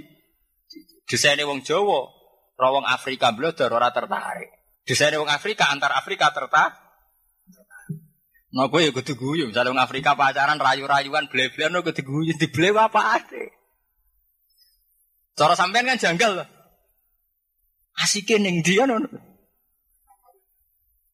[1.03, 2.07] Desainnya wong Jawa,
[2.55, 4.47] roh wong Afrika blodor ora tertarik.
[4.87, 6.79] Desainnya wong Afrika antar Afrika tertarik.
[8.55, 13.51] Napa ya kudu guyu, misale wong Afrika pacaran rayu-rayuan ble-blean kudu guyu dible apa ade.
[15.35, 16.47] Cara sampean kan janggal loh.
[17.99, 19.11] Asike ning dia ngono.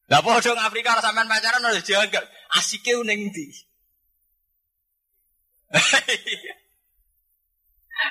[0.06, 2.22] Lah padha Afrika sampean pacaran ora janggal.
[2.54, 3.66] Asike ning ndi?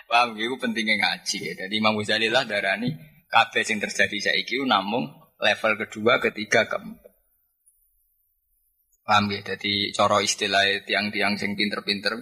[0.09, 1.53] Paham itu pentingnya ngaji ya.
[1.65, 2.93] Jadi Imam Ghazali lah darani
[3.29, 5.05] kabeh yang terjadi saiki namung
[5.39, 7.13] level kedua, ketiga, keempat.
[9.05, 9.41] Paham ya?
[9.41, 12.13] Jadi coro istilah tiang-tiang sing pinter-pinter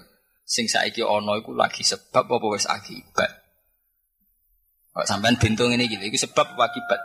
[0.47, 3.31] sing saiki ono iku lagi sebab apa wis akibat.
[4.95, 7.01] Kok sampean bintung ini gitu, itu sebab apa akibat?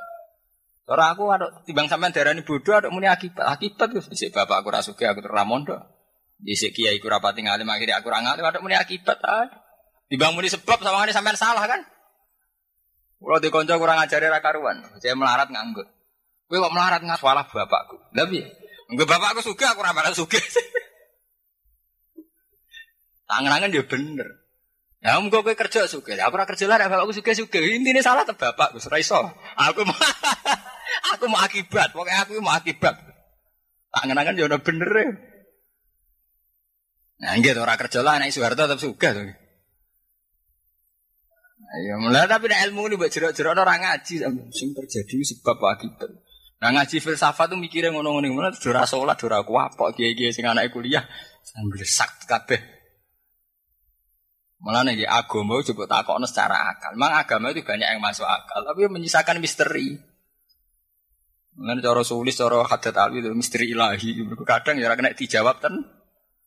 [0.86, 3.42] Cara aku ada timbang sampean darani bodoh ada muni akibat.
[3.58, 6.01] Akibat wis bapak aku rasuke aku teramondo.
[6.42, 9.46] Di kiai ku rapati ngalim akhirnya aku ora ngalim ada muni akibat ah.
[10.10, 11.80] Muni sebab sama ini sampean salah kan?
[13.22, 15.86] Kalau di konco kurang ajari ra karuan, saya melarat nganggur.
[16.50, 17.96] Kowe kok melarat nggak salah bapakku.
[18.10, 18.50] Piye?
[18.90, 20.36] Engko bapakku suka aku ora malah suka.
[23.30, 24.28] Tangan-tangan dia bener.
[25.02, 27.62] Ya om gue kerja suka, aku ora kerja lah, bapakku suka suka.
[27.62, 29.16] Intinya salah tuh bapak, gue iso.
[29.54, 29.96] Aku mau,
[31.16, 32.98] aku mau akibat, pokoknya aku mau akibat.
[33.94, 35.31] Tangan-tangan dia udah bener ya.
[37.22, 39.30] Nah, gitu orang kerja lah anak Soeharto tetap suka tuh.
[41.72, 44.20] Ayo, mulai tapi nek ilmu ini buat jerok-jerok orang ngaji,
[44.52, 46.10] sing terjadi sebab akibat.
[46.60, 51.00] Nah ngaji filsafat tuh mikirnya ngono-ngono ngono, dora sholat, dora kuapok, kiai-kiai sing anak kuliah,
[51.40, 52.60] sambil sak kabeh.
[54.60, 56.92] Malah nih agama coba takokno secara akal.
[56.94, 59.96] Memang agama itu banyak yang masuk akal, tapi menyisakan misteri.
[61.56, 64.22] Mengenai cara sulis, cara hadat alwi itu misteri ilahi.
[64.44, 66.01] Kadang ya kena dijawab kan.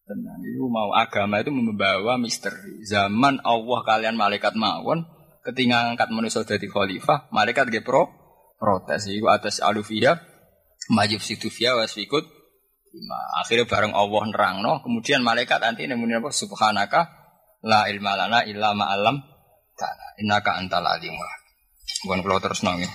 [0.05, 2.85] Tenang, itu mau agama itu membawa misteri.
[2.85, 5.01] Zaman Allah kalian malaikat mawon,
[5.41, 8.13] ketika angkat manusia jadi khalifah, malaikat ge pro
[8.61, 9.09] protes.
[9.09, 10.21] Itu atas alufiyah,
[10.93, 12.21] majib situfiyah wasfikut.
[13.41, 16.29] Akhirnya bareng Allah nerangno, kemudian malaikat nanti nemuin apa?
[16.29, 17.01] Subhanaka
[17.65, 19.17] la ilma lana illa ma'alam
[19.73, 20.21] ta'ala.
[20.21, 21.17] Innaka antal alim.
[22.05, 22.93] Bukan kalau terus nangis.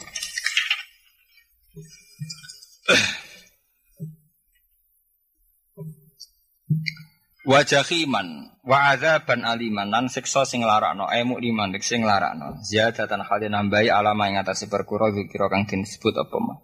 [7.40, 13.88] Wajahiman wa adzaban aliman lan siksa sing larakno emu liman sing larakno ziyadatan hale nambahi
[13.88, 16.60] alama ing atase perkara zikira kang disebut apa mah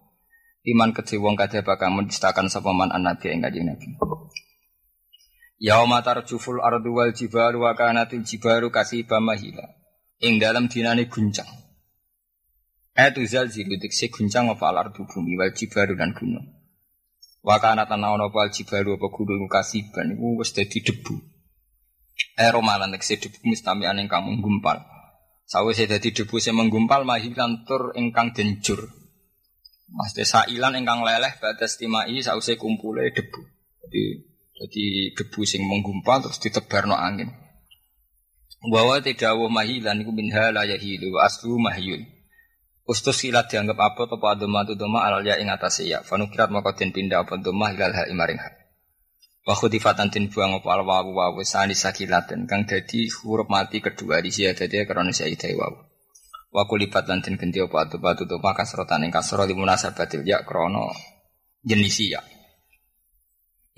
[0.66, 3.88] iman kedhe wong kadhe bakal mendistakan sapa man annabi ing kanjeng nabi.
[5.56, 9.64] Yauma tarjuful ardu wal jibalu wa kanatil jibaru kasiba mahila.
[10.20, 11.48] Ing dalam dinane guncang.
[12.92, 16.55] Etu zalzilu dikse guncang apa al ardu bumi wal jibaru dan gunung
[17.46, 21.14] Wakana tanah ono pal jibalu apa gunung kasiban iku wis dadi debu.
[22.34, 24.82] Ero malan nek debu mustami ane kang menggumpal.
[25.46, 28.90] Sawise dadi debu sing menggumpal mahilan tur ingkang denjur.
[29.94, 33.40] Mas desa ilan ingkang leleh batas timai sause kumpule debu.
[33.86, 34.02] Jadi
[34.58, 34.84] jadi
[35.14, 37.30] debu sing menggumpal terus ditebarno angin.
[38.66, 42.15] Bahwa tidak wa mahilan iku minha wa aslu mahyun.
[42.86, 46.06] Ustus silat dianggap apa atau doma tu doma alal ya ing atas ya.
[46.06, 48.46] Fanukirat maka den pindah apa doma hilal ha imaring ha.
[49.42, 54.30] Wa khudifatan tin buang apa al wawu sani sakilaten kang dadi huruf mati kedua di
[54.30, 55.82] sia dadi krana saidai wawu.
[56.54, 59.10] Wa kulibat lan den ganti apa atu batu doma kasrotan ing
[59.58, 60.86] munasabatil ya krana
[61.66, 62.22] jenis ya.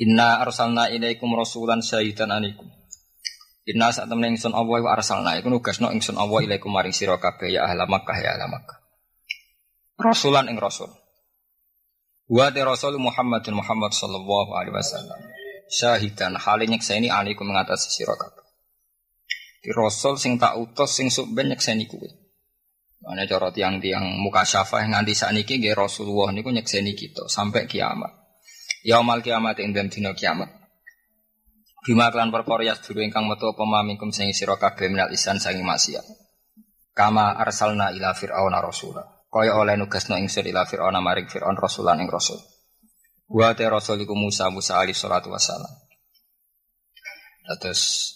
[0.04, 2.68] Inna arsalna ilaikum rasulan syahidan anikum.
[3.64, 7.64] Inna saat temen ingsun Allah arsalna iku nugasno ingsun Allah ilaikum maring sira kabeh ya
[7.64, 8.87] ya Makkah.
[9.98, 10.94] Rasulan ing Rasul.
[12.30, 15.18] Wa de Rasul Muhammadin Muhammad sallallahu alaihi wasallam.
[15.66, 18.46] Syahidan hale nyekseni alaikum mengatasi sira kabeh.
[19.58, 22.14] Di Rasul sing tak utus sing sok ben nyekseni kuwe.
[23.02, 28.14] Mana cara tiang-tiang muka syafah nganti sakniki nggih Rasulullah niku nyekseni kita sampai kiamat.
[28.86, 30.46] Yaumal kiamat ing dina kiamat.
[31.82, 35.66] Bima klan perkara yas dulu ingkang metu apa mamingkum sing sira kabeh minal isan sangi
[35.66, 36.06] maksiat.
[36.94, 42.08] Kama arsalna ila fir'auna rasulah kaya oleh nugasno ingsun ila Fir'aun maring Fir'aun rasulan ing
[42.08, 42.40] rasul.
[43.28, 45.72] Wa te rasul iku Musa Musa alaihi salatu wasalam.
[47.60, 48.14] Terus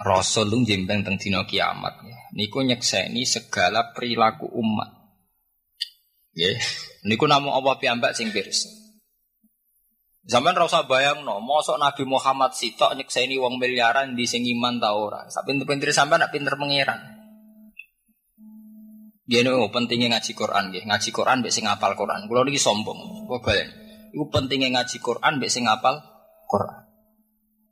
[0.00, 2.00] Rasul lu jembeng teng dina kiamat.
[2.32, 4.88] Niku nyekseni segala perilaku umat.
[6.32, 6.56] Nggih.
[7.04, 8.72] Niku namung Allah piyambak sing pirsa.
[10.24, 14.96] Zaman rasa bayang no, mosok Nabi Muhammad sitok nyekseni wong miliaran di sing iman ta
[14.96, 15.28] ora.
[15.28, 17.00] Sak pinter-pinter sampean nak pinter pangeran.
[19.30, 20.90] Dia nih pentingnya ngaji Quran nggih.
[20.90, 22.26] Ngaji Quran mbek sing ngapal Quran.
[22.26, 23.30] Kulo niki sombong.
[23.30, 23.70] Kok balen.
[24.10, 26.02] Iku pentingnya ngaji Quran mbek sing ngapal
[26.50, 26.82] Quran.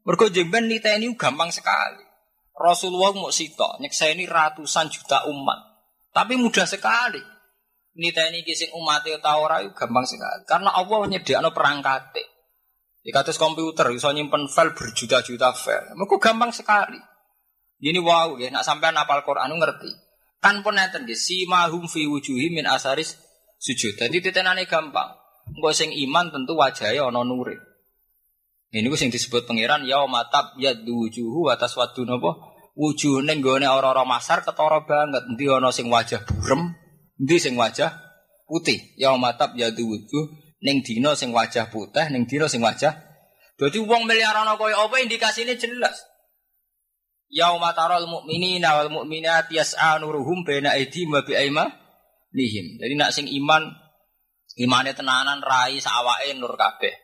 [0.07, 2.07] Mergo jemben niteni gampang sekali.
[2.55, 5.59] Rasulullah mau sitok nyekseni ratusan juta umat.
[6.15, 7.19] Tapi mudah sekali.
[7.99, 10.47] Niteni kising umat itu tahu rayu gampang sekali.
[10.47, 12.15] Karena Allah nyediakno perangkat.
[13.03, 15.91] Di atas komputer bisa nyimpen file berjuta-juta file.
[15.99, 17.03] Mereka gampang sekali.
[17.83, 20.08] Ini wow ya, nak sampai napal Quran ngerti.
[20.39, 23.19] Kan pun nenten nggih, si mahum fi wujuhi min asaris
[23.59, 23.99] sujud.
[23.99, 25.19] Jadi titenane gampang.
[25.51, 27.57] Engko sing iman tentu wajahnya ana nure.
[28.69, 32.37] Ini sing disebut pangeran ya matab ya wujuhu atas wadu nopo
[32.77, 35.25] wujuh neng gue orang-orang masar ketara banget.
[35.25, 36.77] Nanti ono sing wajah burem,
[37.19, 37.91] nanti sing wajah
[38.45, 38.79] putih.
[39.01, 40.25] Ya matab ya wujuh
[40.63, 42.95] neng dino sing wajah putih, neng dino sing wajah.
[43.59, 45.99] Jadi uang miliaran koyo apa indikasinya jelas.
[47.29, 51.65] Yauma taral mu'minina wal mu'minat yas'a nuruhum baina aydihim wa bi'aima
[52.33, 52.81] lihim.
[52.81, 53.69] Jadi nak sing iman
[54.57, 56.95] imane tenanan rai sawake nur kabeh.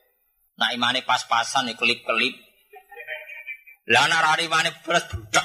[0.57, 2.35] Nah imane pas-pasan ya kelip-kelip.
[3.93, 5.45] Lah nak rari imane beres budak.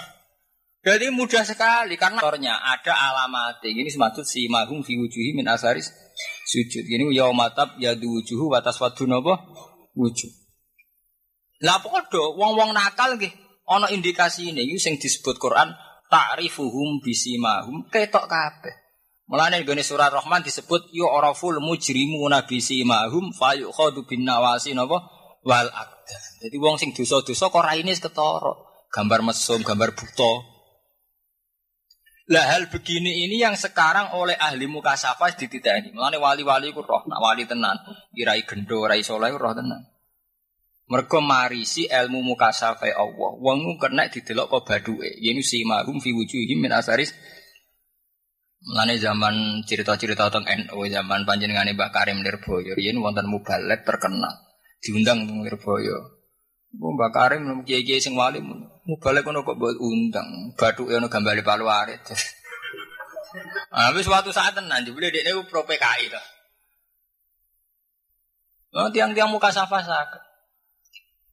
[0.80, 3.59] Jadi mudah sekali karena orangnya ada alamat.
[3.59, 5.91] Ini semaksud si mahum fi wujuhi min asaris
[6.47, 6.88] sujud.
[6.88, 9.43] Ini yaumatab yadu wujuhu watas wadu napa
[9.91, 10.32] wujud.
[11.67, 15.70] Lah podo wong-wong nakal nggih ana indikasi ini sing disebut Quran
[16.09, 18.76] ta'rifuhum bisimahum ketok kabeh.
[19.30, 25.05] Mulane gone surat Rahman disebut yu oraful mujrimuna bisimahum fayukhadu bin nawasi napa
[25.45, 26.22] wal aqdan.
[26.41, 28.53] Jadi wong sing dosa-dosa kok raine ketara,
[28.89, 30.34] gambar mesum, gambar buta.
[32.30, 35.93] Lah hal begini ini yang sekarang oleh ahli mukasafah dititeni.
[35.93, 37.78] Mulane wali-wali ku roh, nak wali tenan,
[38.17, 39.82] irai gendo, rai soleh roh tenan.
[40.89, 43.31] Mergo marisi ilmu mukasafah Allah.
[43.37, 45.09] Wong kena didelok kok baduke.
[45.45, 47.13] Si mahum fi wujuhihim min asaris
[48.59, 54.35] Mulane zaman cerita-cerita tentang NU zaman panjenengane Mbak Karim Nirboyo yen wonten mubalek terkenal
[54.83, 56.19] diundang Nirboyo.
[56.75, 58.43] Mbak Karim kiai-kiai sing wali
[58.83, 62.03] mubalek kono kok buat undang, bathuke ono gambare palu arit.
[63.95, 66.21] Wis suatu saat tenan jebule dekne pro PKI to.
[68.69, 70.28] Oh, tiang-tiang muka safa sakit.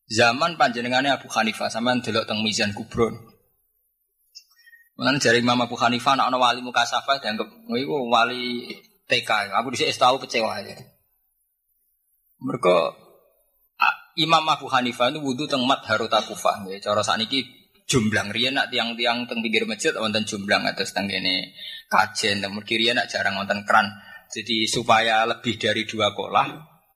[0.07, 3.15] Zaman panjenengannya Abu Hanifah sampean delok teng Mizan Kubron.
[4.97, 8.71] Mulane jari Imam Abu Hanifah anak wali mukasafah dianggap iku wali
[9.11, 9.51] TK.
[9.51, 10.79] Aku dhisik tahu kecewa aja.
[12.39, 12.77] Mereka
[14.17, 16.65] Imam Abu Hanifah itu wudhu teng mat Haruta Kufah.
[16.71, 17.45] Ya, cara sakniki
[17.85, 21.53] jumblang riyen nak tiang-tiang teng pinggir masjid wonten jumblang atas teng kene
[21.91, 23.91] kajen teng kiri nak jarang wonten keran.
[24.31, 26.47] Jadi supaya lebih dari dua kolah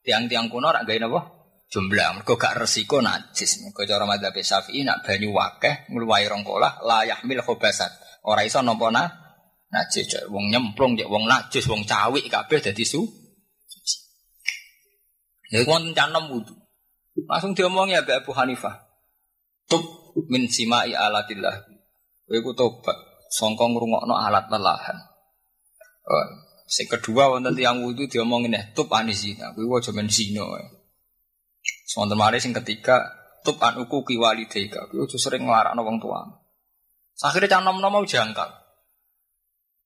[0.07, 1.40] tiang-tiang kuno rak gawe napa?
[1.71, 2.19] Jumblang.
[2.19, 3.63] Mergo gak resiko najis.
[3.63, 7.95] Mergo cara madzhab Syafi'i nak banyu wakeh ngluwahi rong kolah la yahmil khobasat.
[8.27, 9.07] Ora iso nampa na
[9.71, 10.27] najis.
[10.27, 13.07] Wong nyemplung cek wong najis, wong cawik kabeh dadi su.
[15.51, 16.55] Ya wonten canem wudu.
[17.27, 18.75] Langsung diomongi ya Abu Hanifah.
[19.71, 19.83] Tub
[20.27, 21.55] min simai alatillah.
[22.27, 22.99] Kowe ku tobat
[23.31, 24.99] alat lelahan.
[26.07, 26.27] Oh,
[26.67, 29.55] sing kedua wonten tiyang wudu diomongin ya tub anisina.
[29.55, 30.43] Kowe aja men zina.
[31.91, 33.03] Sonten mari sing ketiga
[33.43, 34.89] tub an uku ki walidayka.
[34.89, 36.23] Aja sering nglarakno wong tua.
[37.21, 38.05] Akhirnya cang nom mau.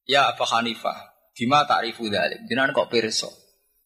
[0.04, 2.44] Ya Abu Hanifah, bima ta'rifu dzalik?
[2.44, 3.26] Jenengan kok pirsa?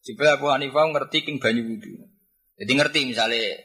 [0.03, 1.95] Jebul Abu Hanifah ngerti king banyu wudu.
[2.59, 3.55] Jadi ngerti misalnya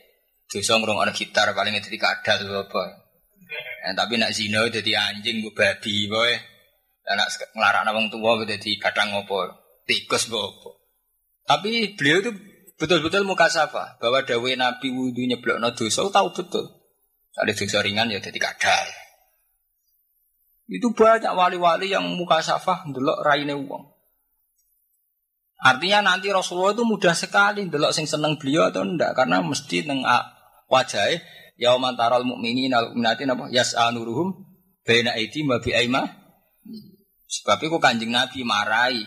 [0.47, 2.83] dosa ngrungokno gitar paling dadi kadal apa.
[3.85, 6.31] Ya, tapi nak zina dadi anjing bu babi boy.
[7.03, 9.51] Dan nak nglarakno wong tua dadi kadang ngopo?
[9.83, 10.79] Tikus bopo.
[11.43, 12.33] Tapi beliau itu
[12.81, 16.67] betul-betul muka safa bahwa dawe Nabi wudhu nyeblokno dosa tahu betul.
[17.35, 18.87] Ada dosa ringan ya jadi kadal.
[20.71, 23.95] Itu banyak wali-wali yang muka safah ndelok raine wong.
[25.65, 30.05] Artinya nanti Rasulullah itu mudah sekali ndelok sing seneng beliau atau enggak karena mesti neng
[30.69, 31.21] wajah
[31.61, 34.35] yauman taral mukminin al mu'minatin apa yas'anuruhum
[34.85, 36.03] baina aidi wa bi aima.
[37.29, 39.03] Sebab itu kanjeng Nabi marai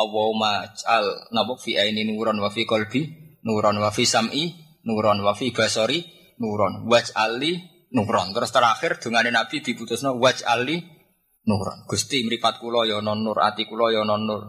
[0.00, 4.56] Allahumma al napa fi aini nuron wa fi qalbi nuron wa fi sam'i
[4.88, 6.00] nuron wa fi basari
[6.40, 7.52] nuron waj'ali
[7.92, 8.32] nuron.
[8.32, 10.76] Terus terakhir dengan Nabi diputusno waj'ali
[11.44, 11.84] nuron.
[11.84, 14.42] Gusti mripat kula ya non nur, ati kula ya non nur.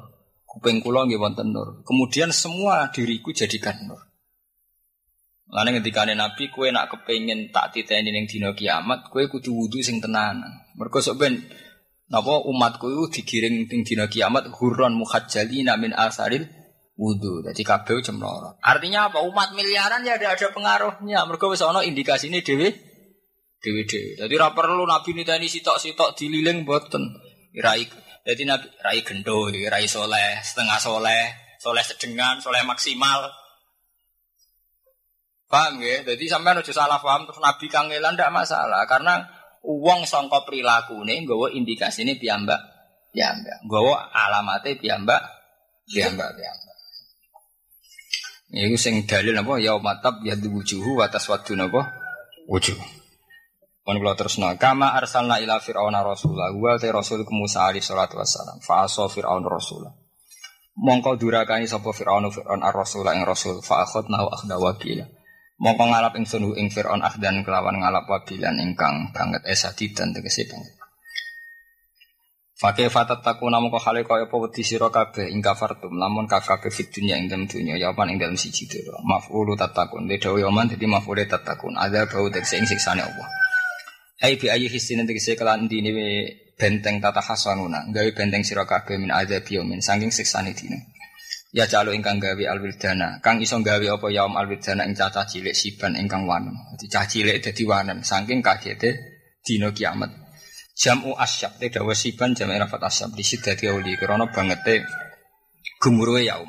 [0.47, 1.83] Kuping kula nggih wonten nur.
[1.87, 4.11] Kemudian semua diriku jadikan nur.
[5.51, 9.99] Lalu ketika Nabi, kue nak kepengen tak titeni ning dino kiamat, kue kudu wudhu sing
[9.99, 10.47] tenanan.
[10.79, 11.43] Mereka sok ben,
[12.11, 16.43] napa umatku itu digiring ning dino kiamat hurron muhajjalina min asaril
[16.99, 17.41] wudhu.
[17.47, 18.59] Jadi kabeh cemloro.
[18.59, 19.23] Artinya apa?
[19.23, 21.23] Umat miliaran ya ada ada pengaruhnya.
[21.23, 22.69] Mereka wis ana indikasine dhewe
[23.63, 24.19] dhewe dhewe.
[24.19, 27.01] Jadi ora perlu Nabi niteni sitok-sitok dililing boten.
[27.57, 27.87] Rai
[28.21, 31.25] jadi Nabi rai gendo, rai soleh, setengah soleh,
[31.57, 33.33] soleh sedengan, soleh maksimal.
[35.49, 36.05] Paham ya?
[36.05, 39.19] Jadi sampai nuju salah paham terus Nabi kangelan tidak masalah karena
[39.61, 42.59] uang songko perilaku ini gue indikasi ini piambak
[43.13, 43.81] piambak gue
[44.13, 45.21] alamatnya piambak
[45.85, 46.71] piambak piambak
[48.51, 49.63] ini sing dalil apa?
[49.63, 51.87] Ya matab ya wujuhu atas waktu napa?
[52.51, 52.75] Wujuh.
[53.87, 54.51] Kon kula terusno.
[54.59, 58.59] Kama arsalna ila fir'auna rasula wa ta rasul ke Musa alaihi salatu wassalam.
[58.59, 59.95] Fa fir'aun rasula.
[60.75, 63.63] Mongko durakani sapa fir'aun fir'aun ar-rasula ing rasul.
[63.63, 65.07] Fa akhadna wa akhda wakila
[65.61, 70.49] Mongko ngalap ing sunu ing Fir'aun akhdan kelawan ngalap wabilan ingkang banget esadi dan tegese
[70.49, 70.73] banget.
[72.61, 76.69] Fakih fatat taku namu kok hale kaya apa wedi sira kabeh ing kafartum lamun kabeh
[76.69, 79.01] fit dunya ing dalem dunya ya apa ing dalem siji dhewe.
[79.01, 83.27] Maf'ulu tatakun de yaman dadi maf'ule tatakun ada bau tegese ing siksane Allah.
[84.21, 85.89] Ai bi ayi hisin tegese kelan dine
[86.53, 91.00] benteng tata hasanuna gawe benteng sira kabeh min adzab yaumin saking siksane dine.
[91.51, 95.99] Ya calo ingkang gawe alwildana, kang iso gawe apa yaum alwildana ing cacah cilik siban
[95.99, 96.55] ingkang wanem.
[96.71, 98.95] Dadi cah cilik dadi wanem saking kagete
[99.43, 100.15] dina kiamat.
[100.79, 104.87] Jamu asyab te dawa siban jam rafat asyab di dadi uli krana bangete
[105.83, 106.47] gemuruhe yaum.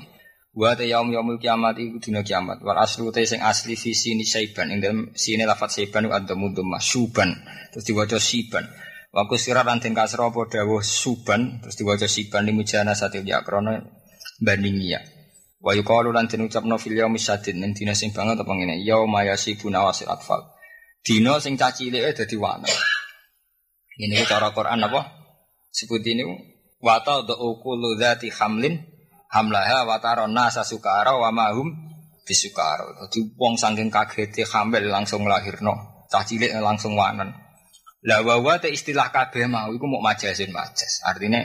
[0.54, 2.62] Wa te yaum yaumul kiamat iku dina kiamat.
[2.62, 6.54] Wal aslu te sing asli fi sini saiban ing dalem sini lafat saiban ku adamu
[6.54, 7.42] dhamma suban.
[7.74, 8.70] Terus diwaca siban.
[9.10, 13.82] Wa kusirat lan den apa dawuh suban terus diwaca siban limujana satil ya krana
[14.40, 15.02] bandingnya.
[15.62, 19.22] Wa yuqalu lan den ucapno fil yaumi syadid ning dina sing banget apa ngene yauma
[19.22, 20.42] yasibuna wasil atfal.
[21.02, 22.66] Dina sing cacilike dadi wana.
[23.98, 25.00] Ini cara Quran apa?
[25.70, 26.24] Sebut ini
[26.82, 28.80] wa ta'du kullu dzati hamlin
[29.30, 31.70] hamlaha wa taron nasa sukara wa mahum
[32.26, 33.06] bisukara.
[33.06, 37.30] Dadi wong saking kagete hamil langsung lahirno, cah cilik langsung wanen.
[38.02, 41.06] Lah wa te istilah kabeh mau iku mau majasin majas.
[41.06, 41.38] Artinya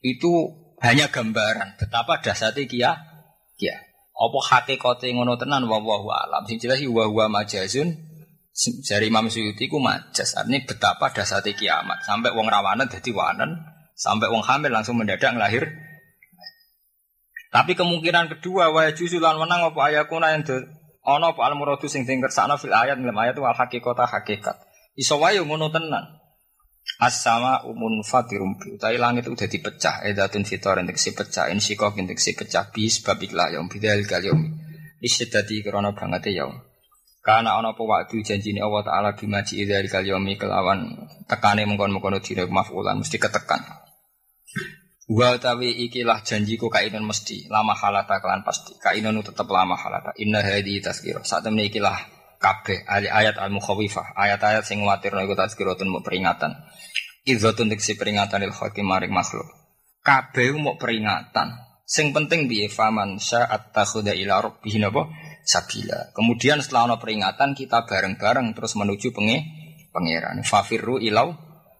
[0.00, 0.48] itu
[0.80, 2.92] hanya gambaran betapa dasarnya kia
[3.60, 3.76] kia.
[4.16, 6.44] Apa hakikate ngono tenan wa wa alam.
[6.44, 7.88] Sing jelas wa wa majazun
[8.84, 10.36] dari Imam Suyuti ku majas.
[10.36, 12.04] Artinya betapa dasarnya kiamat.
[12.04, 13.60] Sampai wong rawanan jadi wanen,
[13.96, 15.68] sampai wong hamil langsung mendadak lahir.
[17.50, 20.44] Tapi kemungkinan kedua wa juzulan menang apa ayakuna yang
[21.02, 24.60] ana apa al muradu sing dingkersakno fil ayat dalam ayat itu al hakikata hakikat.
[24.94, 26.19] Iso wae ngono tenan.
[27.00, 28.60] As-sama umun fatirum.
[28.60, 30.04] Bi utai langit udah dipecah.
[30.04, 31.48] Edatun fitor yang si pecah.
[31.48, 32.68] Insikok yang si pecah.
[32.68, 34.56] Bis babik lah yang bidal kalium
[35.00, 36.44] isyadati kerana banget ya
[37.20, 42.96] karena ana apa waktu janjine Allah taala bimaji dari kaliomi kelawan tekane mengkon-mengkon dina mafulan.
[42.96, 43.60] Mesti ketekan.
[45.04, 47.44] Wa tawi ikilah janjiku kainan mesti.
[47.52, 48.72] Lama halata kelan pasti.
[48.80, 50.16] Kainan tetap lama halata.
[50.16, 52.00] Inna hadi tazkirah saat ini ikilah
[52.40, 56.56] kabeh ayat al mukhawifah ayat-ayat sing nguatirno iku tazkiratun peringatan
[57.20, 59.44] Idzatun si peringatan il hakim maring makhluk.
[60.00, 61.68] Kabeh mau peringatan.
[61.84, 65.10] Sing penting biye faman sa'at takhuda ila rabbih napa
[65.44, 66.14] sabila.
[66.16, 69.36] Kemudian setelah ono peringatan kita bareng-bareng terus menuju penge
[69.92, 70.40] pangeran.
[70.46, 71.34] Fafirru ilau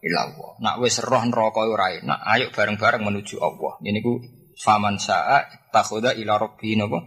[0.05, 0.61] ilau.
[0.61, 3.81] Nak wis roh neraka ora nak ayo bareng-bareng menuju Allah.
[3.81, 4.21] Ini ku
[4.61, 7.01] faman sa'at takhuda ila rabbih napa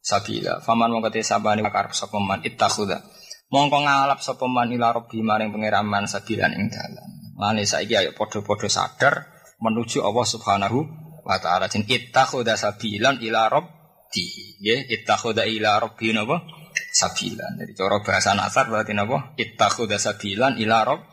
[0.00, 0.64] sabila.
[0.64, 3.04] Faman mongko te sabane karep sapa man ittakhudha.
[3.52, 7.08] Mongko ngalap sapa man ila rabbi maring pangeran man sabilan ing dalan.
[7.40, 9.28] Lani saiki ayo podo-podo sadar
[9.60, 10.78] menuju Allah Subhanahu
[11.24, 11.68] wa taala.
[11.68, 13.78] Jin ittakhudha sabilan ila rabbi.
[14.10, 16.42] Nggih, ittakhudha ila rabbi napa?
[16.90, 17.62] Sabilan.
[17.62, 19.32] Jadi cara bahasa nasar berarti napa?
[19.38, 21.08] Ittakhudha sabilan ila rabbi.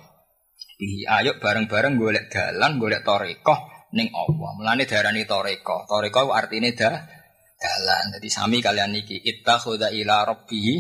[1.09, 4.49] Ayo bareng-bareng golek dalan, golek tarekah ning Allah.
[4.57, 5.89] Mulane darani tarekah.
[5.89, 7.16] Tarekah artine dah
[7.57, 8.13] dalan.
[8.17, 10.77] Jadi sami kalian niki ittakhudha ila rabbi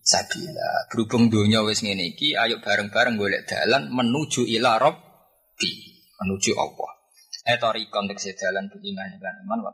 [0.00, 0.88] sabila.
[0.88, 5.70] Berhubung dunia wis ngene iki, ayo bareng-bareng golek dalan menuju ila rabbi,
[6.22, 6.90] menuju Allah.
[7.44, 9.72] Eh tarikon tegese dalan beriman lan iman wa